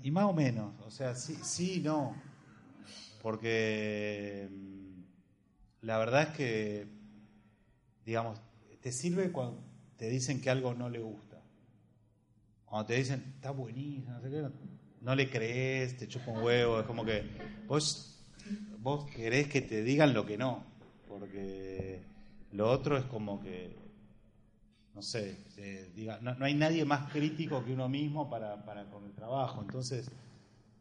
Y 0.02 0.11
más 0.11 0.24
o 0.24 0.33
menos, 0.33 0.72
o 0.85 0.90
sea, 0.90 1.14
sí, 1.14 1.37
sí 1.42 1.81
no. 1.85 2.16
Porque 3.22 4.48
mm, 4.50 5.87
la 5.87 5.98
verdad 5.98 6.22
es 6.22 6.28
que, 6.37 6.87
digamos, 8.05 8.40
te 8.81 8.90
sirve 8.90 9.31
cuando 9.31 9.62
te 9.96 10.09
dicen 10.09 10.40
que 10.40 10.50
algo 10.50 10.74
no 10.74 10.88
le 10.90 10.98
gusta. 10.98 11.40
Cuando 12.66 12.87
te 12.87 12.94
dicen, 12.96 13.22
está 13.37 13.52
buenísimo, 13.52 14.11
no 14.11 14.20
sé 14.20 14.31
qué, 14.31 14.48
no 15.02 15.14
le 15.14 15.31
crees, 15.31 15.96
te 15.96 16.09
chupa 16.09 16.33
un 16.33 16.42
huevo, 16.42 16.81
es 16.81 16.87
como 16.87 17.05
que 17.05 17.22
vos, 17.68 18.18
vos 18.81 19.09
querés 19.11 19.46
que 19.46 19.61
te 19.61 19.85
digan 19.85 20.12
lo 20.12 20.26
que 20.26 20.37
no. 20.37 20.64
Porque 21.09 22.02
lo 22.53 22.71
otro 22.71 22.97
es 22.97 23.05
como 23.05 23.41
que 23.41 23.83
no 24.95 25.03
sé, 25.03 25.37
eh, 25.57 25.91
diga, 25.95 26.19
no, 26.21 26.35
no 26.35 26.45
hay 26.45 26.55
nadie 26.55 26.85
más 26.85 27.11
crítico 27.11 27.65
que 27.65 27.73
uno 27.73 27.88
mismo 27.88 28.29
para, 28.29 28.65
para 28.65 28.85
con 28.91 29.05
el 29.05 29.12
trabajo. 29.12 29.62
Entonces, 29.62 30.11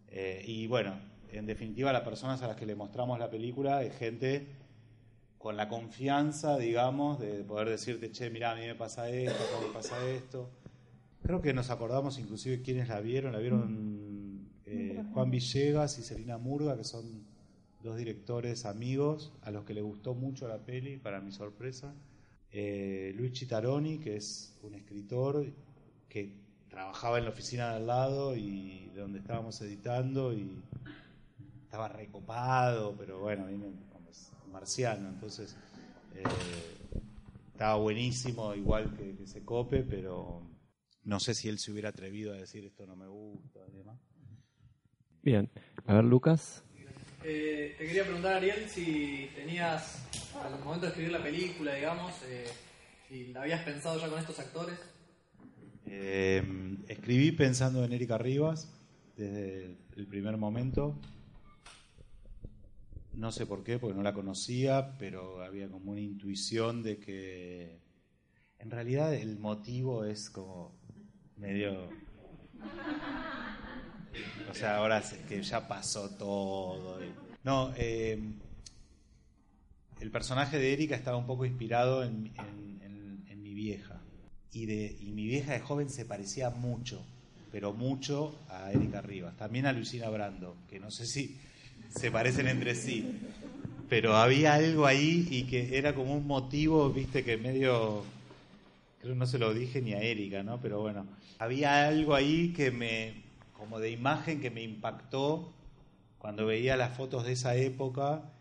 eh, 0.10 0.44
y 0.46 0.68
bueno, 0.68 0.96
en 1.32 1.46
definitiva, 1.46 1.94
las 1.94 2.02
personas 2.02 2.42
a 2.42 2.48
las 2.48 2.58
que 2.58 2.66
le 2.66 2.76
mostramos 2.76 3.18
la 3.20 3.30
película 3.30 3.84
es 3.84 3.96
gente 3.96 4.48
con 5.38 5.56
la 5.56 5.70
confianza, 5.70 6.58
digamos, 6.58 7.20
de 7.20 7.44
poder 7.44 7.70
decirte, 7.70 8.12
che, 8.12 8.30
mira, 8.30 8.52
a 8.52 8.56
mí 8.56 8.62
me 8.62 8.76
pasa 8.76 9.10
esto, 9.10 9.42
a 9.58 9.62
mí 9.62 9.68
me 9.68 9.74
pasa 9.74 10.06
esto. 10.10 10.52
Creo 11.24 11.42
que 11.42 11.54
nos 11.54 11.70
acordamos 11.70 12.20
inclusive 12.20 12.62
quiénes 12.62 12.90
la 12.90 13.00
vieron. 13.00 13.32
La 13.32 13.40
vieron 13.40 14.50
eh, 14.66 15.04
Juan 15.14 15.32
Villegas 15.32 15.98
y 16.00 16.04
Selina 16.04 16.38
Murga, 16.38 16.76
que 16.76 16.84
son 16.84 17.26
dos 17.84 17.98
directores 17.98 18.66
amigos 18.66 19.34
a 19.42 19.52
los 19.52 19.66
que 19.66 19.74
le 19.74 19.82
gustó 19.82 20.14
mucho 20.14 20.48
la 20.48 20.60
peli, 20.60 20.98
para 20.98 21.22
mi 21.22 21.32
sorpresa. 21.32 21.94
Eh, 22.52 23.14
Luis 23.16 23.34
Chitaroni, 23.34 24.00
que 24.00 24.18
es 24.18 24.58
un 24.62 24.76
escritor 24.76 25.46
que 26.10 26.34
trabajaba 26.70 27.18
en 27.18 27.26
la 27.26 27.32
oficina 27.32 27.70
de 27.70 27.76
al 27.78 27.88
lado 27.88 28.36
y 28.36 28.90
de 28.94 29.02
donde 29.02 29.20
estábamos 29.20 29.60
editando 29.62 30.34
y 30.34 30.62
estaba 31.64 31.88
recopado, 31.88 32.96
pero 32.98 33.20
bueno, 33.20 33.48
viene 33.48 33.72
como 33.92 34.10
es 34.10 34.32
marciano, 34.52 35.10
entonces 35.10 35.56
eh, 36.16 36.24
estaba 37.52 37.76
buenísimo, 37.76 38.54
igual 38.56 38.94
que, 38.96 39.16
que 39.16 39.28
se 39.28 39.44
cope, 39.44 39.84
pero 39.84 40.42
no 41.04 41.20
sé 41.20 41.34
si 41.34 41.50
él 41.50 41.60
se 41.60 41.72
hubiera 41.72 41.90
atrevido 41.90 42.34
a 42.34 42.38
decir 42.38 42.66
esto 42.66 42.86
no 42.86 42.96
me 42.96 43.08
gusta 43.08 43.60
y 43.68 43.78
demás. 43.78 44.00
Bien. 45.24 45.50
A 45.86 45.94
ver, 45.94 46.06
Lucas. 46.06 46.64
Eh, 47.24 47.76
te 47.78 47.86
quería 47.86 48.04
preguntar, 48.04 48.34
Ariel, 48.34 48.68
si 48.68 49.30
tenías, 49.36 50.04
al 50.44 50.60
momento 50.60 50.86
de 50.86 50.88
escribir 50.88 51.12
la 51.12 51.22
película, 51.22 51.76
digamos, 51.76 52.14
eh, 52.26 52.48
si 53.08 53.28
la 53.28 53.44
habías 53.44 53.64
pensado 53.64 54.00
ya 54.00 54.10
con 54.10 54.20
estos 54.20 54.40
actores. 54.40 54.80
Eh, 55.86 56.44
escribí 56.88 57.32
pensando 57.32 57.86
en 57.86 57.94
Erika 57.94 58.18
Rivas 58.18 58.74
desde 59.16 59.78
el 59.96 60.08
primer 60.08 60.38
momento. 60.38 60.96
No 63.14 63.32
sé 63.32 63.46
por 63.46 63.64
qué, 63.64 63.78
porque 63.78 63.96
no 63.96 64.02
la 64.02 64.14
conocía, 64.14 64.98
pero 64.98 65.44
había 65.44 65.70
como 65.70 65.92
una 65.92 66.02
intuición 66.02 66.82
de 66.82 66.98
que 66.98 67.82
en 68.58 68.72
realidad 68.72 69.14
el 69.14 69.38
motivo 69.38 70.06
es 70.06 70.30
como 70.32 70.76
medio... 71.38 71.90
O 74.50 74.54
sea, 74.54 74.78
ahora 74.78 75.04
que 75.28 75.42
ya 75.42 75.68
pasó 75.68 76.10
todo. 76.10 77.00
No, 77.44 77.74
eh, 77.78 78.20
el 80.00 80.12
personaje 80.12 80.58
de 80.58 80.74
Erika 80.74 80.96
estaba 80.96 81.18
un 81.18 81.26
poco 81.26 81.46
inspirado 81.46 82.04
en, 82.04 82.32
mi 83.36 83.54
vieja. 83.54 84.02
Y, 84.54 84.66
de, 84.66 84.98
y 85.00 85.12
mi 85.12 85.26
vieja 85.28 85.54
de 85.54 85.60
joven 85.60 85.90
se 85.90 86.06
parecía 86.06 86.50
mucho, 86.50 87.06
pero 87.52 87.74
mucho 87.74 88.36
a 88.50 88.72
Erika 88.72 89.02
Rivas. 89.02 89.38
También 89.38 89.66
a 89.66 89.74
Luisina 89.74 90.10
Brando, 90.10 90.56
que 90.70 90.80
no 90.80 90.92
sé 90.92 91.06
si 91.06 91.38
se 91.90 92.12
parecen 92.12 92.48
entre 92.48 92.76
sí. 92.76 93.20
Pero 93.90 94.16
había 94.16 94.54
algo 94.54 94.86
ahí 94.86 95.28
y 95.30 95.44
que 95.44 95.78
era 95.78 95.94
como 95.94 96.16
un 96.16 96.26
motivo, 96.26 96.90
viste, 96.92 97.24
que 97.24 97.38
medio. 97.38 98.04
Creo 99.02 99.16
no 99.16 99.26
se 99.26 99.38
lo 99.38 99.54
dije 99.54 99.82
ni 99.82 99.94
a 99.94 100.02
Erika, 100.02 100.44
¿no? 100.44 100.62
Pero 100.62 100.80
bueno, 100.80 101.06
había 101.40 101.88
algo 101.88 102.16
ahí 102.16 102.54
que 102.54 102.72
me. 102.72 103.31
Como 103.62 103.80
de 103.80 103.92
imagen 103.92 104.42
que 104.42 104.50
me 104.50 104.64
impactó 104.64 105.54
cuando 106.18 106.48
veía 106.48 106.76
las 106.76 106.98
fotos 106.98 107.26
de 107.26 107.34
esa 107.34 107.56
época 107.56 108.34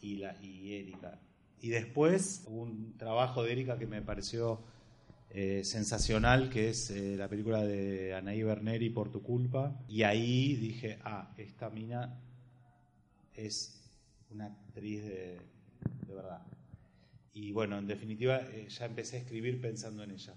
y, 0.00 0.18
la, 0.18 0.40
y 0.40 0.74
Erika. 0.74 1.18
Y 1.60 1.70
después 1.70 2.44
un 2.46 2.96
trabajo 2.96 3.42
de 3.42 3.50
Erika 3.50 3.80
que 3.80 3.88
me 3.88 4.00
pareció 4.00 4.62
eh, 5.30 5.64
sensacional, 5.64 6.50
que 6.50 6.68
es 6.68 6.88
eh, 6.90 7.16
la 7.16 7.28
película 7.28 7.64
de 7.64 8.14
Anaí 8.14 8.44
Berneri, 8.44 8.90
Por 8.90 9.10
tu 9.10 9.24
culpa. 9.24 9.76
Y 9.88 10.04
ahí 10.04 10.54
dije, 10.54 11.00
ah, 11.02 11.34
esta 11.36 11.68
mina 11.68 12.20
es 13.34 13.82
una 14.30 14.46
actriz 14.46 15.02
de, 15.02 15.40
verdad. 16.06 16.46
Y 17.32 17.50
bueno, 17.50 17.76
en 17.76 17.88
definitiva, 17.88 18.36
eh, 18.52 18.68
ya 18.68 18.86
empecé 18.86 19.16
a 19.16 19.18
escribir 19.18 19.60
pensando 19.60 20.04
en 20.04 20.12
ella. 20.12 20.34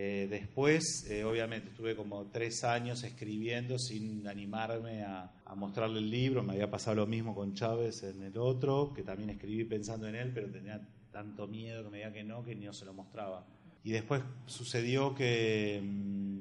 Eh, 0.00 0.28
después, 0.30 1.10
eh, 1.10 1.24
obviamente, 1.24 1.70
estuve 1.70 1.96
como 1.96 2.26
tres 2.26 2.62
años 2.62 3.02
escribiendo 3.02 3.80
sin 3.80 4.28
animarme 4.28 5.02
a, 5.02 5.28
mostrarle 5.56 5.98
el 5.98 6.08
libro. 6.08 6.44
Me 6.44 6.52
había 6.52 6.70
pasado 6.70 6.94
lo 6.94 7.06
mismo 7.08 7.34
con 7.34 7.52
Chávez 7.54 8.04
en 8.04 8.22
el 8.22 8.38
otro, 8.38 8.92
que 8.94 9.02
también 9.02 9.30
escribí 9.30 9.64
pensando 9.64 10.06
en 10.06 10.14
él, 10.14 10.30
pero 10.32 10.48
tenía 10.52 10.80
tanto 11.10 11.48
miedo 11.48 11.82
que 11.82 11.90
me 11.90 11.96
diga 11.96 12.12
que 12.12 12.22
no, 12.22 12.44
que 12.44 12.54
no 12.54 12.72
se 12.72 12.84
lo 12.84 12.92
mostraba. 12.92 13.44
Y 13.82 13.90
después 13.90 14.22
sucedió 14.46 15.16
que 15.16 15.80
mm, 15.82 16.38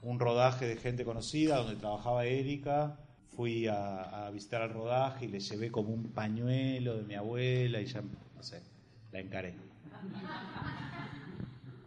un 0.00 0.18
rodaje 0.18 0.66
de 0.66 0.76
gente 0.76 1.04
conocida, 1.04 1.58
donde 1.58 1.76
trabajaba 1.76 2.24
Erika, 2.24 2.98
fui 3.36 3.66
a, 3.66 4.30
visitar 4.32 4.62
el 4.62 4.70
rodaje 4.70 5.26
y 5.26 5.28
le 5.28 5.40
llevé 5.40 5.70
como 5.70 5.90
un 5.90 6.04
pañuelo 6.04 6.96
de 6.96 7.02
mi 7.02 7.16
abuela 7.16 7.82
y 7.82 7.84
ya, 7.84 8.00
no 8.00 8.42
sé, 8.42 8.62
la 9.12 9.20
encaré. 9.20 9.54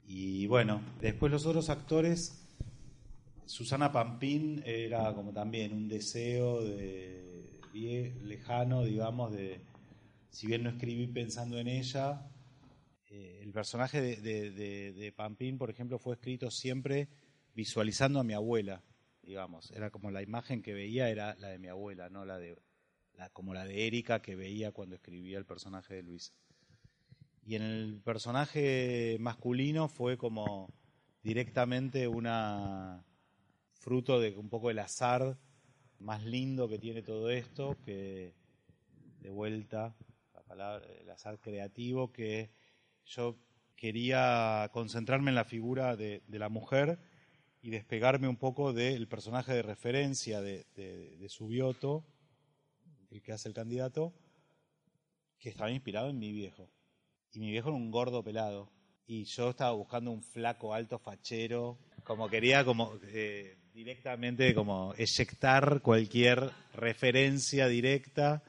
Y 0.09 0.47
bueno, 0.47 0.81
después 0.99 1.31
los 1.31 1.45
otros 1.45 1.69
actores, 1.69 2.45
Susana 3.45 3.93
Pampín 3.93 4.61
era 4.65 5.13
como 5.13 5.31
también 5.31 5.71
un 5.71 5.87
deseo 5.87 6.61
de 6.63 7.61
lejano, 8.23 8.83
digamos, 8.83 9.31
de, 9.31 9.61
si 10.29 10.47
bien 10.47 10.63
no 10.63 10.71
escribí 10.71 11.07
pensando 11.07 11.57
en 11.59 11.69
ella, 11.69 12.29
eh, 13.09 13.39
el 13.41 13.53
personaje 13.53 14.01
de, 14.01 14.51
de 14.51 15.11
Pampín, 15.13 15.57
por 15.57 15.69
ejemplo, 15.69 15.97
fue 15.97 16.15
escrito 16.15 16.51
siempre 16.51 17.07
visualizando 17.53 18.19
a 18.19 18.23
mi 18.25 18.33
abuela 18.33 18.83
digamos. 19.29 19.69
Era 19.71 19.91
como 19.91 20.09
la 20.09 20.23
imagen 20.23 20.63
que 20.63 20.73
veía 20.73 21.09
era 21.09 21.35
la 21.35 21.49
de 21.49 21.59
mi 21.59 21.67
abuela, 21.67 22.09
no 22.09 22.25
la 22.25 22.39
de 22.39 22.57
la, 23.13 23.29
como 23.29 23.53
la 23.53 23.63
de 23.63 23.85
Erika 23.85 24.21
que 24.23 24.35
veía 24.35 24.71
cuando 24.71 24.95
escribía 24.95 25.37
el 25.37 25.45
personaje 25.45 25.93
de 25.93 26.03
Luis. 26.03 26.33
Y 27.49 27.55
en 27.55 27.63
el 27.63 27.99
personaje 28.03 29.17
masculino 29.19 29.87
fue 29.87 30.19
como 30.19 30.71
directamente 31.23 32.07
una 32.07 33.03
fruto 33.73 34.19
de 34.19 34.37
un 34.37 34.49
poco 34.49 34.69
el 34.69 34.77
azar 34.77 35.35
más 35.97 36.23
lindo 36.23 36.69
que 36.69 36.77
tiene 36.77 37.01
todo 37.01 37.31
esto, 37.31 37.75
que 37.83 38.35
de 39.21 39.31
vuelta 39.31 39.95
la 40.35 40.43
palabra, 40.43 40.85
el 41.01 41.09
azar 41.09 41.39
creativo, 41.39 42.11
que 42.11 42.51
yo 43.03 43.35
quería 43.75 44.69
concentrarme 44.71 45.31
en 45.31 45.35
la 45.35 45.43
figura 45.43 45.95
de, 45.95 46.21
de 46.27 46.37
la 46.37 46.49
mujer 46.49 46.99
y 47.63 47.71
despegarme 47.71 48.27
un 48.27 48.37
poco 48.37 48.73
del 48.73 49.07
personaje 49.07 49.53
de 49.53 49.63
referencia 49.63 50.39
de, 50.39 50.67
de, 50.75 51.29
Subioto, 51.29 52.05
el 53.09 53.23
que 53.23 53.31
hace 53.31 53.47
el 53.49 53.55
candidato, 53.55 54.13
que 55.39 55.49
estaba 55.49 55.71
inspirado 55.71 56.11
en 56.11 56.19
mi 56.19 56.31
viejo. 56.31 56.69
Y 57.33 57.39
mi 57.39 57.51
viejo 57.51 57.69
era 57.69 57.77
un 57.77 57.91
gordo 57.91 58.23
pelado. 58.23 58.69
Y 59.05 59.23
yo 59.25 59.49
estaba 59.49 59.71
buscando 59.71 60.11
un 60.11 60.23
flaco 60.23 60.73
alto 60.73 60.99
fachero, 60.99 61.77
como 62.03 62.29
quería 62.29 62.63
como 62.63 62.93
eh, 63.03 63.57
directamente 63.73 64.53
como 64.53 64.93
eyectar 64.97 65.81
cualquier 65.81 66.51
referencia 66.73 67.67
directa. 67.67 68.43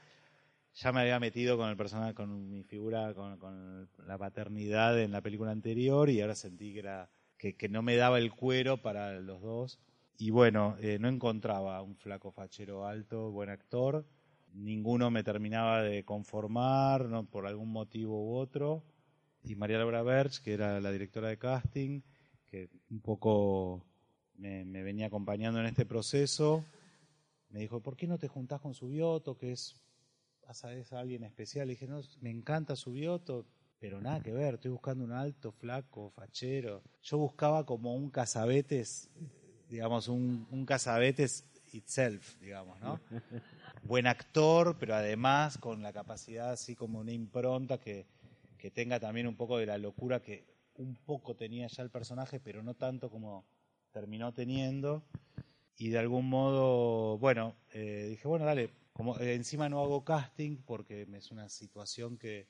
Ya 0.75 0.91
me 0.91 1.01
había 1.01 1.19
metido 1.19 1.57
con 1.57 1.69
el 1.69 1.75
personaje, 1.75 2.13
con 2.13 2.49
mi 2.49 2.63
figura, 2.63 3.13
con, 3.13 3.37
con 3.37 3.89
la 4.05 4.17
paternidad 4.17 4.99
en 5.01 5.11
la 5.11 5.21
película 5.21 5.51
anterior 5.51 6.09
y 6.09 6.21
ahora 6.21 6.35
sentí 6.35 6.73
que 6.73 6.79
era 6.79 7.09
que, 7.41 7.69
no 7.69 7.81
me 7.81 7.95
daba 7.95 8.19
el 8.19 8.31
cuero 8.31 8.81
para 8.81 9.19
los 9.19 9.41
dos. 9.41 9.79
Y 10.17 10.29
bueno, 10.29 10.77
eh, 10.79 10.99
no 10.99 11.07
encontraba 11.07 11.81
un 11.81 11.95
flaco 11.95 12.31
fachero 12.31 12.85
alto, 12.85 13.31
buen 13.31 13.49
actor. 13.49 14.05
Ninguno 14.53 15.09
me 15.11 15.23
terminaba 15.23 15.81
de 15.81 16.03
conformar, 16.03 17.05
¿no? 17.05 17.25
por 17.25 17.47
algún 17.47 17.71
motivo 17.71 18.31
u 18.31 18.35
otro. 18.35 18.83
Y 19.43 19.55
María 19.55 19.77
Laura 19.77 20.03
Berch, 20.03 20.41
que 20.41 20.53
era 20.53 20.79
la 20.79 20.91
directora 20.91 21.29
de 21.29 21.37
casting, 21.37 22.01
que 22.47 22.69
un 22.89 23.01
poco 23.01 23.85
me, 24.35 24.63
venía 24.83 25.07
acompañando 25.07 25.59
en 25.59 25.65
este 25.65 25.85
proceso, 25.85 26.65
me 27.49 27.59
dijo, 27.59 27.81
¿por 27.81 27.95
qué 27.95 28.07
no 28.07 28.17
te 28.17 28.27
juntás 28.27 28.61
con 28.61 28.73
Subioto, 28.73 29.37
que 29.37 29.53
es, 29.53 29.81
es 30.69 30.93
alguien 30.93 31.23
especial? 31.23 31.67
Y 31.67 31.71
dije, 31.71 31.87
no, 31.87 32.01
me 32.19 32.29
encanta 32.29 32.75
Subioto, 32.75 33.47
pero 33.79 33.99
nada 33.99 34.21
que 34.21 34.31
ver, 34.31 34.55
estoy 34.55 34.71
buscando 34.71 35.03
un 35.03 35.11
alto, 35.11 35.51
flaco, 35.51 36.11
fachero. 36.11 36.83
Yo 37.01 37.17
buscaba 37.17 37.65
como 37.65 37.95
un 37.95 38.11
cazabetes, 38.11 39.09
digamos, 39.69 40.07
un, 40.07 40.47
un 40.51 40.65
cazabetes 40.65 41.47
itself, 41.73 42.39
digamos, 42.39 42.79
¿no? 42.79 42.99
Buen 43.83 44.05
actor, 44.05 44.77
pero 44.79 44.95
además 44.95 45.57
con 45.57 45.81
la 45.81 45.91
capacidad 45.91 46.51
así 46.51 46.75
como 46.75 46.99
una 46.99 47.11
impronta 47.11 47.79
que, 47.79 48.05
que 48.57 48.69
tenga 48.69 48.99
también 48.99 49.27
un 49.27 49.35
poco 49.35 49.57
de 49.57 49.65
la 49.65 49.77
locura 49.79 50.21
que 50.21 50.45
un 50.75 50.95
poco 50.95 51.35
tenía 51.35 51.67
ya 51.67 51.81
el 51.83 51.89
personaje, 51.89 52.39
pero 52.39 52.61
no 52.61 52.75
tanto 52.75 53.09
como 53.09 53.45
terminó 53.91 54.33
teniendo. 54.33 55.03
Y 55.77 55.89
de 55.89 55.97
algún 55.97 56.29
modo, 56.29 57.17
bueno, 57.17 57.55
eh, 57.73 58.07
dije, 58.09 58.27
bueno, 58.27 58.45
dale, 58.45 58.69
eh, 59.19 59.33
encima 59.33 59.67
no 59.67 59.81
hago 59.81 60.05
casting 60.05 60.57
porque 60.57 61.07
es 61.13 61.31
una 61.31 61.49
situación 61.49 62.17
que, 62.17 62.47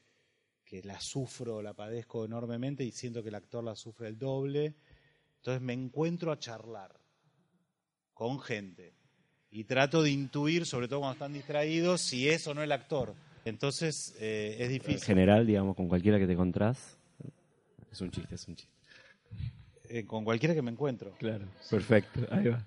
que 0.65 0.83
la 0.83 0.99
sufro, 0.99 1.61
la 1.61 1.73
padezco 1.73 2.25
enormemente 2.25 2.83
y 2.83 2.91
siento 2.91 3.23
que 3.23 3.29
el 3.29 3.35
actor 3.35 3.63
la 3.63 3.75
sufre 3.75 4.09
el 4.09 4.19
doble. 4.19 4.75
Entonces 5.37 5.61
me 5.61 5.73
encuentro 5.73 6.31
a 6.31 6.39
charlar 6.39 6.99
con 8.13 8.39
gente 8.39 9.00
y 9.51 9.65
trato 9.65 10.01
de 10.01 10.11
intuir, 10.11 10.65
sobre 10.65 10.87
todo 10.87 10.99
cuando 10.99 11.13
están 11.13 11.33
distraídos, 11.33 12.01
si 12.01 12.29
es 12.29 12.47
o 12.47 12.53
no 12.53 12.63
el 12.63 12.71
actor. 12.71 13.13
Entonces 13.43 14.15
eh, 14.19 14.57
es 14.59 14.69
difícil. 14.69 14.95
En 14.95 15.01
general, 15.01 15.45
digamos, 15.45 15.75
con 15.75 15.87
cualquiera 15.87 16.17
que 16.17 16.25
te 16.25 16.33
encontrás, 16.33 16.97
es 17.91 18.01
un 18.01 18.11
chiste, 18.11 18.35
es 18.35 18.47
un 18.47 18.55
chiste. 18.55 18.71
Eh, 19.89 20.05
con 20.05 20.23
cualquiera 20.23 20.55
que 20.55 20.61
me 20.61 20.71
encuentro. 20.71 21.11
Claro, 21.19 21.45
perfecto, 21.69 22.21
ahí 22.31 22.47
va. 22.47 22.65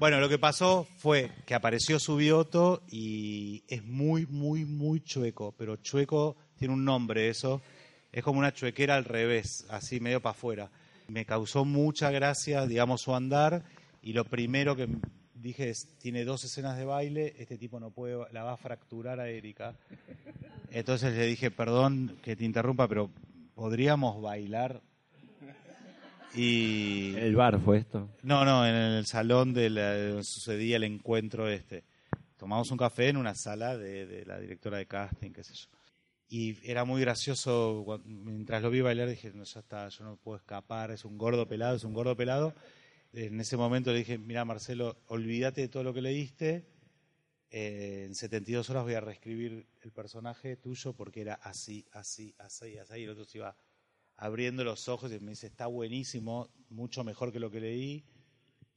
Bueno, 0.00 0.18
lo 0.18 0.28
que 0.28 0.38
pasó 0.38 0.88
fue 0.98 1.30
que 1.46 1.54
apareció 1.54 2.00
Subioto 2.00 2.82
y 2.90 3.62
es 3.68 3.84
muy, 3.84 4.26
muy, 4.26 4.64
muy 4.64 5.00
chueco, 5.00 5.54
pero 5.56 5.76
chueco 5.76 6.36
tiene 6.58 6.74
un 6.74 6.84
nombre 6.84 7.28
eso, 7.28 7.62
es 8.10 8.24
como 8.24 8.40
una 8.40 8.52
chuequera 8.52 8.96
al 8.96 9.04
revés, 9.04 9.66
así 9.68 10.00
medio 10.00 10.20
para 10.20 10.32
afuera. 10.32 10.70
Me 11.06 11.24
causó 11.24 11.64
mucha 11.64 12.10
gracia, 12.10 12.66
digamos, 12.66 13.02
su 13.02 13.14
andar 13.14 13.62
y 14.02 14.12
lo 14.12 14.24
primero 14.24 14.74
que 14.74 14.88
dije 15.44 15.68
es, 15.68 15.98
tiene 15.98 16.24
dos 16.24 16.42
escenas 16.44 16.78
de 16.78 16.86
baile, 16.86 17.34
este 17.38 17.58
tipo 17.58 17.78
no 17.78 17.90
puede, 17.90 18.16
la 18.32 18.42
va 18.42 18.54
a 18.54 18.56
fracturar 18.56 19.20
a 19.20 19.28
Erika. 19.28 19.76
Entonces 20.70 21.14
le 21.14 21.26
dije, 21.26 21.50
perdón 21.50 22.16
que 22.22 22.34
te 22.34 22.44
interrumpa, 22.44 22.88
pero 22.88 23.10
¿podríamos 23.54 24.20
bailar? 24.20 24.80
Y... 26.34 27.14
¿El 27.16 27.36
bar 27.36 27.60
fue 27.60 27.78
esto? 27.78 28.08
No, 28.22 28.44
no, 28.44 28.66
en 28.66 28.74
el 28.74 29.06
salón 29.06 29.54
de 29.54 29.68
donde 29.68 30.24
sucedía 30.24 30.76
el 30.76 30.84
encuentro 30.84 31.48
este. 31.48 31.84
Tomamos 32.36 32.70
un 32.72 32.78
café 32.78 33.10
en 33.10 33.18
una 33.18 33.34
sala 33.34 33.76
de, 33.76 34.06
de 34.06 34.24
la 34.24 34.40
directora 34.40 34.78
de 34.78 34.86
casting, 34.86 35.30
qué 35.30 35.44
sé 35.44 35.54
yo. 35.54 35.68
Y 36.28 36.56
era 36.68 36.84
muy 36.84 37.02
gracioso, 37.02 38.02
mientras 38.04 38.62
lo 38.62 38.70
vi 38.70 38.80
bailar 38.80 39.08
dije, 39.08 39.30
no, 39.32 39.44
ya 39.44 39.60
está, 39.60 39.88
yo 39.90 40.04
no 40.04 40.16
puedo 40.16 40.38
escapar, 40.38 40.90
es 40.90 41.04
un 41.04 41.16
gordo 41.18 41.46
pelado, 41.46 41.76
es 41.76 41.84
un 41.84 41.92
gordo 41.92 42.16
pelado. 42.16 42.54
En 43.14 43.40
ese 43.40 43.56
momento 43.56 43.92
le 43.92 43.98
dije, 43.98 44.18
mira 44.18 44.44
Marcelo, 44.44 44.96
olvídate 45.06 45.62
de 45.62 45.68
todo 45.68 45.82
lo 45.82 45.94
que 45.94 46.02
leíste, 46.02 46.66
eh, 47.50 48.04
en 48.06 48.14
72 48.14 48.68
horas 48.70 48.84
voy 48.84 48.94
a 48.94 49.00
reescribir 49.00 49.66
el 49.82 49.92
personaje 49.92 50.56
tuyo 50.56 50.92
porque 50.92 51.20
era 51.20 51.34
así, 51.34 51.86
así, 51.92 52.34
así, 52.38 52.76
así, 52.76 53.00
y 53.00 53.04
el 53.04 53.10
otro 53.10 53.24
se 53.24 53.38
iba 53.38 53.56
abriendo 54.16 54.64
los 54.64 54.88
ojos 54.88 55.12
y 55.12 55.20
me 55.20 55.30
dice, 55.30 55.46
está 55.46 55.66
buenísimo, 55.66 56.50
mucho 56.68 57.04
mejor 57.04 57.32
que 57.32 57.40
lo 57.40 57.50
que 57.50 57.60
leí, 57.60 58.04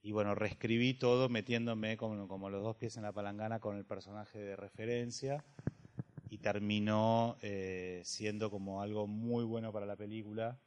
y 0.07 0.13
bueno, 0.13 0.35
reescribí 0.35 0.93
todo 0.93 1.27
metiéndome 1.27 1.97
como, 1.97 2.29
como 2.29 2.49
los 2.49 2.63
dos 2.63 2.77
pies 2.77 2.95
en 2.95 3.03
la 3.03 3.11
palangana 3.11 3.59
con 3.59 3.75
el 3.75 3.83
personaje 3.83 4.39
de 4.39 4.55
referencia. 4.55 5.43
Y 6.29 6.37
terminó 6.37 7.37
eh, 7.41 8.01
siendo 8.05 8.49
como 8.49 8.81
algo 8.81 9.05
muy 9.07 9.43
bueno 9.43 9.73
para 9.73 9.85
la 9.85 9.97
película 9.97 10.59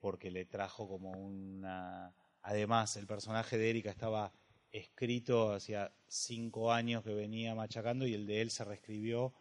porque 0.00 0.30
le 0.30 0.46
trajo 0.46 0.88
como 0.88 1.10
una... 1.10 2.14
Además, 2.42 2.96
el 2.96 3.06
personaje 3.06 3.56
de 3.56 3.70
Erika 3.70 3.90
estaba 3.90 4.32
escrito 4.72 5.52
hacía 5.52 5.92
cinco 6.08 6.72
años 6.72 7.04
que 7.04 7.14
venía 7.14 7.54
machacando 7.54 8.06
y 8.06 8.14
el 8.14 8.26
de 8.26 8.40
él 8.40 8.50
se 8.50 8.64
reescribió 8.64 9.34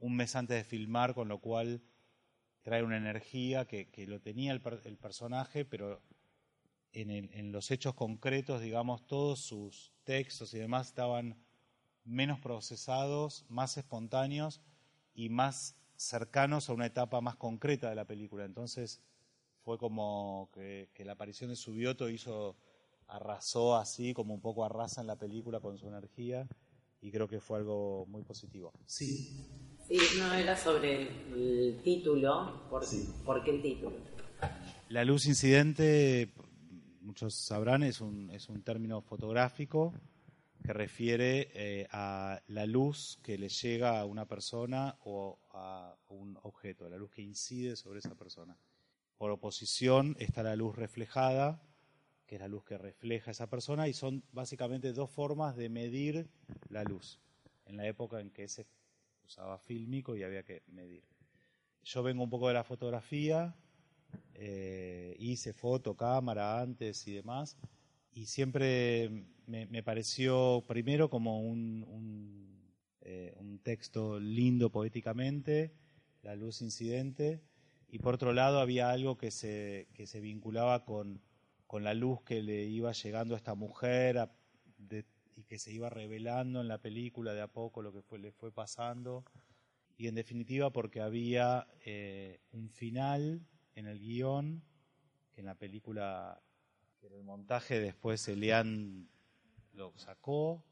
un 0.00 0.16
mes 0.16 0.34
antes 0.34 0.56
de 0.56 0.64
filmar, 0.64 1.14
con 1.14 1.28
lo 1.28 1.38
cual 1.38 1.82
trae 2.62 2.82
una 2.82 2.96
energía 2.96 3.66
que, 3.66 3.88
que 3.90 4.06
lo 4.06 4.20
tenía 4.20 4.52
el, 4.52 4.62
el 4.84 4.96
personaje, 4.96 5.64
pero 5.64 6.02
en, 6.92 7.10
el, 7.10 7.30
en, 7.32 7.52
los 7.52 7.70
hechos 7.70 7.94
concretos, 7.94 8.60
digamos, 8.60 9.06
todos 9.06 9.40
sus 9.40 9.92
textos 10.04 10.54
y 10.54 10.58
demás 10.58 10.88
estaban 10.88 11.36
menos 12.04 12.40
procesados, 12.40 13.44
más 13.48 13.76
espontáneos 13.76 14.62
y 15.14 15.28
más 15.28 15.76
cercanos 15.96 16.68
a 16.68 16.72
una 16.72 16.86
etapa 16.86 17.20
más 17.20 17.36
concreta 17.36 17.90
de 17.90 17.96
la 17.96 18.06
película. 18.06 18.44
Entonces 18.44 19.02
fue 19.68 19.76
como 19.76 20.48
que, 20.54 20.88
que 20.94 21.04
la 21.04 21.12
aparición 21.12 21.50
de 21.50 21.56
Subioto 21.56 22.08
hizo 22.08 22.56
arrasó 23.06 23.76
así, 23.76 24.14
como 24.14 24.32
un 24.32 24.40
poco 24.40 24.64
arrasa 24.64 25.02
en 25.02 25.06
la 25.06 25.16
película 25.16 25.60
con 25.60 25.76
su 25.76 25.86
energía, 25.86 26.48
y 27.02 27.10
creo 27.10 27.28
que 27.28 27.38
fue 27.38 27.58
algo 27.58 28.06
muy 28.06 28.22
positivo. 28.22 28.72
Sí. 28.86 29.46
Sí, 29.86 29.98
no 30.18 30.32
era 30.32 30.56
sobre 30.56 31.02
el 31.02 31.82
título, 31.84 32.66
¿por, 32.70 32.82
sí. 32.82 33.10
¿por 33.26 33.44
qué 33.44 33.50
el 33.50 33.60
título? 33.60 33.92
La 34.88 35.04
luz 35.04 35.26
incidente, 35.26 36.32
muchos 37.02 37.34
sabrán, 37.34 37.82
es 37.82 38.00
un, 38.00 38.30
es 38.30 38.48
un 38.48 38.62
término 38.62 39.02
fotográfico 39.02 39.92
que 40.64 40.72
refiere 40.72 41.50
eh, 41.52 41.86
a 41.92 42.40
la 42.46 42.64
luz 42.64 43.18
que 43.22 43.36
le 43.36 43.50
llega 43.50 44.00
a 44.00 44.06
una 44.06 44.24
persona 44.24 44.96
o 45.04 45.38
a 45.52 45.94
un 46.08 46.38
objeto, 46.44 46.88
la 46.88 46.96
luz 46.96 47.10
que 47.10 47.20
incide 47.20 47.76
sobre 47.76 47.98
esa 47.98 48.14
persona. 48.14 48.56
Por 49.18 49.32
oposición 49.32 50.16
está 50.20 50.44
la 50.44 50.54
luz 50.54 50.76
reflejada, 50.76 51.60
que 52.24 52.36
es 52.36 52.40
la 52.40 52.46
luz 52.46 52.64
que 52.64 52.78
refleja 52.78 53.32
esa 53.32 53.50
persona, 53.50 53.88
y 53.88 53.92
son 53.92 54.22
básicamente 54.32 54.92
dos 54.92 55.10
formas 55.10 55.56
de 55.56 55.68
medir 55.68 56.28
la 56.68 56.84
luz, 56.84 57.18
en 57.66 57.76
la 57.76 57.86
época 57.88 58.20
en 58.20 58.30
que 58.30 58.46
se 58.46 58.64
usaba 59.26 59.58
fílmico 59.58 60.16
y 60.16 60.22
había 60.22 60.44
que 60.44 60.62
medir. 60.68 61.02
Yo 61.82 62.04
vengo 62.04 62.22
un 62.22 62.30
poco 62.30 62.46
de 62.46 62.54
la 62.54 62.62
fotografía, 62.62 63.56
eh, 64.34 65.16
hice 65.18 65.52
foto, 65.52 65.96
cámara 65.96 66.60
antes 66.60 67.08
y 67.08 67.14
demás, 67.14 67.56
y 68.12 68.26
siempre 68.26 69.26
me, 69.46 69.82
pareció 69.82 70.64
primero 70.68 71.10
como 71.10 71.40
eh, 73.00 73.34
un 73.36 73.60
texto 73.64 74.20
lindo 74.20 74.70
poéticamente, 74.70 75.72
la 76.22 76.36
luz 76.36 76.62
incidente, 76.62 77.42
y 77.88 77.98
por 77.98 78.14
otro 78.14 78.32
lado 78.32 78.60
había 78.60 78.90
algo 78.90 79.16
que 79.16 79.30
se, 79.30 79.88
que 79.94 80.06
se 80.06 80.20
vinculaba 80.20 80.84
con 80.84 81.20
con 81.68 81.84
la 81.84 81.92
luz 81.92 82.22
que 82.22 82.42
le 82.42 82.64
iba 82.64 82.92
llegando 82.92 83.34
a 83.34 83.36
esta 83.36 83.54
mujer 83.54 84.30
y 85.36 85.44
que 85.44 85.58
se 85.58 85.70
iba 85.70 85.90
revelando 85.90 86.62
en 86.62 86.66
la 86.66 86.78
película 86.78 87.34
de 87.34 87.42
a 87.42 87.46
poco 87.46 87.82
lo 87.82 87.92
que 87.92 88.00
fue, 88.00 88.18
le 88.18 88.32
fue 88.32 88.50
pasando. 88.50 89.22
Y 89.98 90.08
en 90.08 90.14
definitiva 90.14 90.70
porque 90.70 91.02
había 91.02 91.68
eh, 91.84 92.40
un 92.52 92.70
final 92.70 93.46
en 93.74 93.86
el 93.86 93.98
guion, 93.98 94.62
que 95.34 95.42
en 95.42 95.46
la 95.46 95.56
película, 95.56 96.40
que 97.00 97.08
en 97.08 97.12
el 97.12 97.22
montaje 97.22 97.78
después 97.80 98.26
Elian 98.28 99.06
lo 99.74 99.92
sacó, 99.98 100.64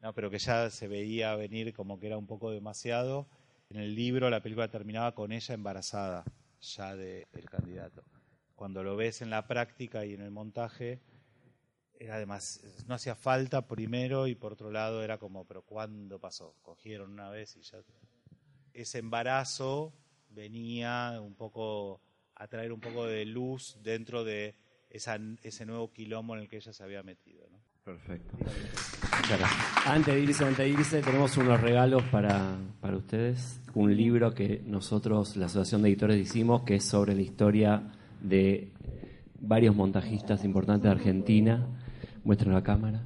no, 0.00 0.12
pero 0.12 0.28
que 0.28 0.40
ya 0.40 0.70
se 0.70 0.88
veía 0.88 1.36
venir 1.36 1.72
como 1.72 2.00
que 2.00 2.08
era 2.08 2.18
un 2.18 2.26
poco 2.26 2.50
demasiado. 2.50 3.28
En 3.70 3.76
el 3.76 3.94
libro 3.94 4.28
la 4.28 4.42
película 4.42 4.66
terminaba 4.66 5.14
con 5.14 5.30
ella 5.30 5.54
embarazada 5.54 6.24
ya 6.62 6.96
del 6.96 7.26
de 7.32 7.42
candidato 7.42 8.02
cuando 8.62 8.84
lo 8.84 8.94
ves 8.94 9.22
en 9.22 9.30
la 9.30 9.48
práctica 9.48 10.04
y 10.04 10.14
en 10.14 10.20
el 10.20 10.30
montaje, 10.30 11.00
era 11.98 12.14
además, 12.14 12.60
no 12.86 12.94
hacía 12.94 13.16
falta 13.16 13.66
primero 13.66 14.28
y 14.28 14.36
por 14.36 14.52
otro 14.52 14.70
lado 14.70 15.02
era 15.02 15.18
como, 15.18 15.44
pero 15.48 15.62
¿cuándo 15.62 16.20
pasó? 16.20 16.54
Cogieron 16.62 17.10
una 17.10 17.28
vez 17.28 17.56
y 17.56 17.62
ya... 17.62 17.78
Ese 18.72 18.98
embarazo 18.98 19.92
venía 20.28 21.18
un 21.20 21.34
poco 21.34 22.00
a 22.36 22.46
traer 22.46 22.72
un 22.72 22.78
poco 22.78 23.04
de 23.04 23.24
luz 23.24 23.78
dentro 23.82 24.22
de 24.22 24.54
esa, 24.90 25.18
ese 25.42 25.66
nuevo 25.66 25.92
quilombo 25.92 26.36
en 26.36 26.42
el 26.42 26.48
que 26.48 26.58
ella 26.58 26.72
se 26.72 26.84
había 26.84 27.02
metido. 27.02 27.48
¿no? 27.50 27.58
Perfecto. 27.82 28.36
Antes 29.86 30.14
de 30.14 30.20
irse, 30.20 30.44
antes 30.44 30.58
de 30.58 30.68
irse, 30.68 31.00
tenemos 31.00 31.36
unos 31.36 31.60
regalos 31.60 32.02
para, 32.04 32.56
para 32.80 32.96
ustedes. 32.96 33.60
Un 33.74 33.96
libro 33.96 34.34
que 34.34 34.62
nosotros, 34.66 35.36
la 35.36 35.46
Asociación 35.46 35.82
de 35.82 35.88
Editores, 35.88 36.20
hicimos, 36.20 36.62
que 36.62 36.76
es 36.76 36.84
sobre 36.84 37.14
la 37.14 37.22
historia 37.22 37.82
de 38.20 38.70
varios 39.40 39.74
montajistas 39.74 40.44
importantes 40.44 40.84
de 40.84 40.90
Argentina. 40.90 41.66
Muestran 42.24 42.54
la 42.54 42.62
cámara. 42.62 43.02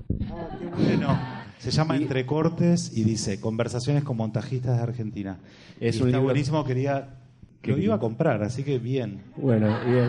Bueno, 0.77 1.19
se 1.59 1.71
llama 1.71 1.97
Entre 1.97 2.27
Cortes 2.27 2.97
y 2.97 3.05
dice 3.05 3.41
Conversaciones 3.41 4.05
con 4.05 4.17
montajistas 4.17 4.77
de 4.77 4.83
Argentina. 4.83 5.39
Es 5.81 6.01
un 6.01 6.09
está 6.09 6.19
buenísimo, 6.19 6.65
quería. 6.65 7.09
Lo 7.63 7.79
iba 7.79 7.97
a 7.97 7.99
comprar, 7.99 8.43
así 8.43 8.63
que 8.63 8.79
bien. 8.79 9.23
Bueno, 9.37 9.77
bien. 9.85 10.09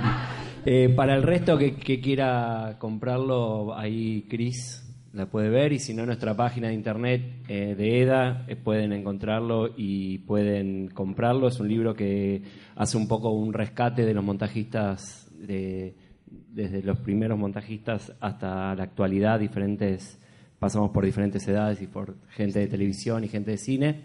Eh, 0.65 0.93
para 0.95 1.15
el 1.15 1.23
resto 1.23 1.57
que, 1.57 1.75
que, 1.75 1.99
quiera 2.01 2.75
comprarlo, 2.77 3.75
ahí 3.75 4.25
Cris 4.29 4.86
la 5.13 5.25
puede 5.25 5.49
ver 5.49 5.73
y 5.73 5.79
si 5.79 5.93
no, 5.93 6.05
nuestra 6.05 6.35
página 6.35 6.67
de 6.67 6.73
internet 6.73 7.21
eh, 7.47 7.75
de 7.75 8.01
EDA 8.01 8.45
eh, 8.47 8.55
pueden 8.55 8.93
encontrarlo 8.93 9.69
y 9.75 10.19
pueden 10.19 10.89
comprarlo. 10.89 11.47
Es 11.47 11.59
un 11.59 11.67
libro 11.67 11.93
que 11.93 12.41
hace 12.75 12.97
un 12.97 13.07
poco 13.07 13.31
un 13.31 13.53
rescate 13.53 14.05
de 14.05 14.13
los 14.13 14.23
montajistas, 14.23 15.29
de, 15.35 15.95
desde 16.25 16.83
los 16.83 16.99
primeros 16.99 17.37
montajistas 17.37 18.13
hasta 18.19 18.75
la 18.75 18.83
actualidad, 18.83 19.39
diferentes, 19.39 20.19
pasamos 20.59 20.91
por 20.91 21.05
diferentes 21.05 21.47
edades 21.47 21.81
y 21.81 21.87
por 21.87 22.15
gente 22.29 22.59
de 22.59 22.67
televisión 22.67 23.23
y 23.23 23.27
gente 23.27 23.51
de 23.51 23.57
cine. 23.57 24.01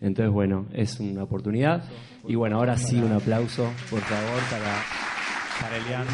Entonces, 0.00 0.32
bueno, 0.32 0.66
es 0.72 1.00
una 1.00 1.22
oportunidad. 1.22 1.84
Y 2.28 2.34
bueno, 2.34 2.58
ahora 2.58 2.76
sí, 2.76 2.98
un 2.98 3.12
aplauso, 3.12 3.64
por 3.90 4.00
favor, 4.00 4.40
para, 4.50 4.74
para 5.60 5.76
Elian. 5.78 6.06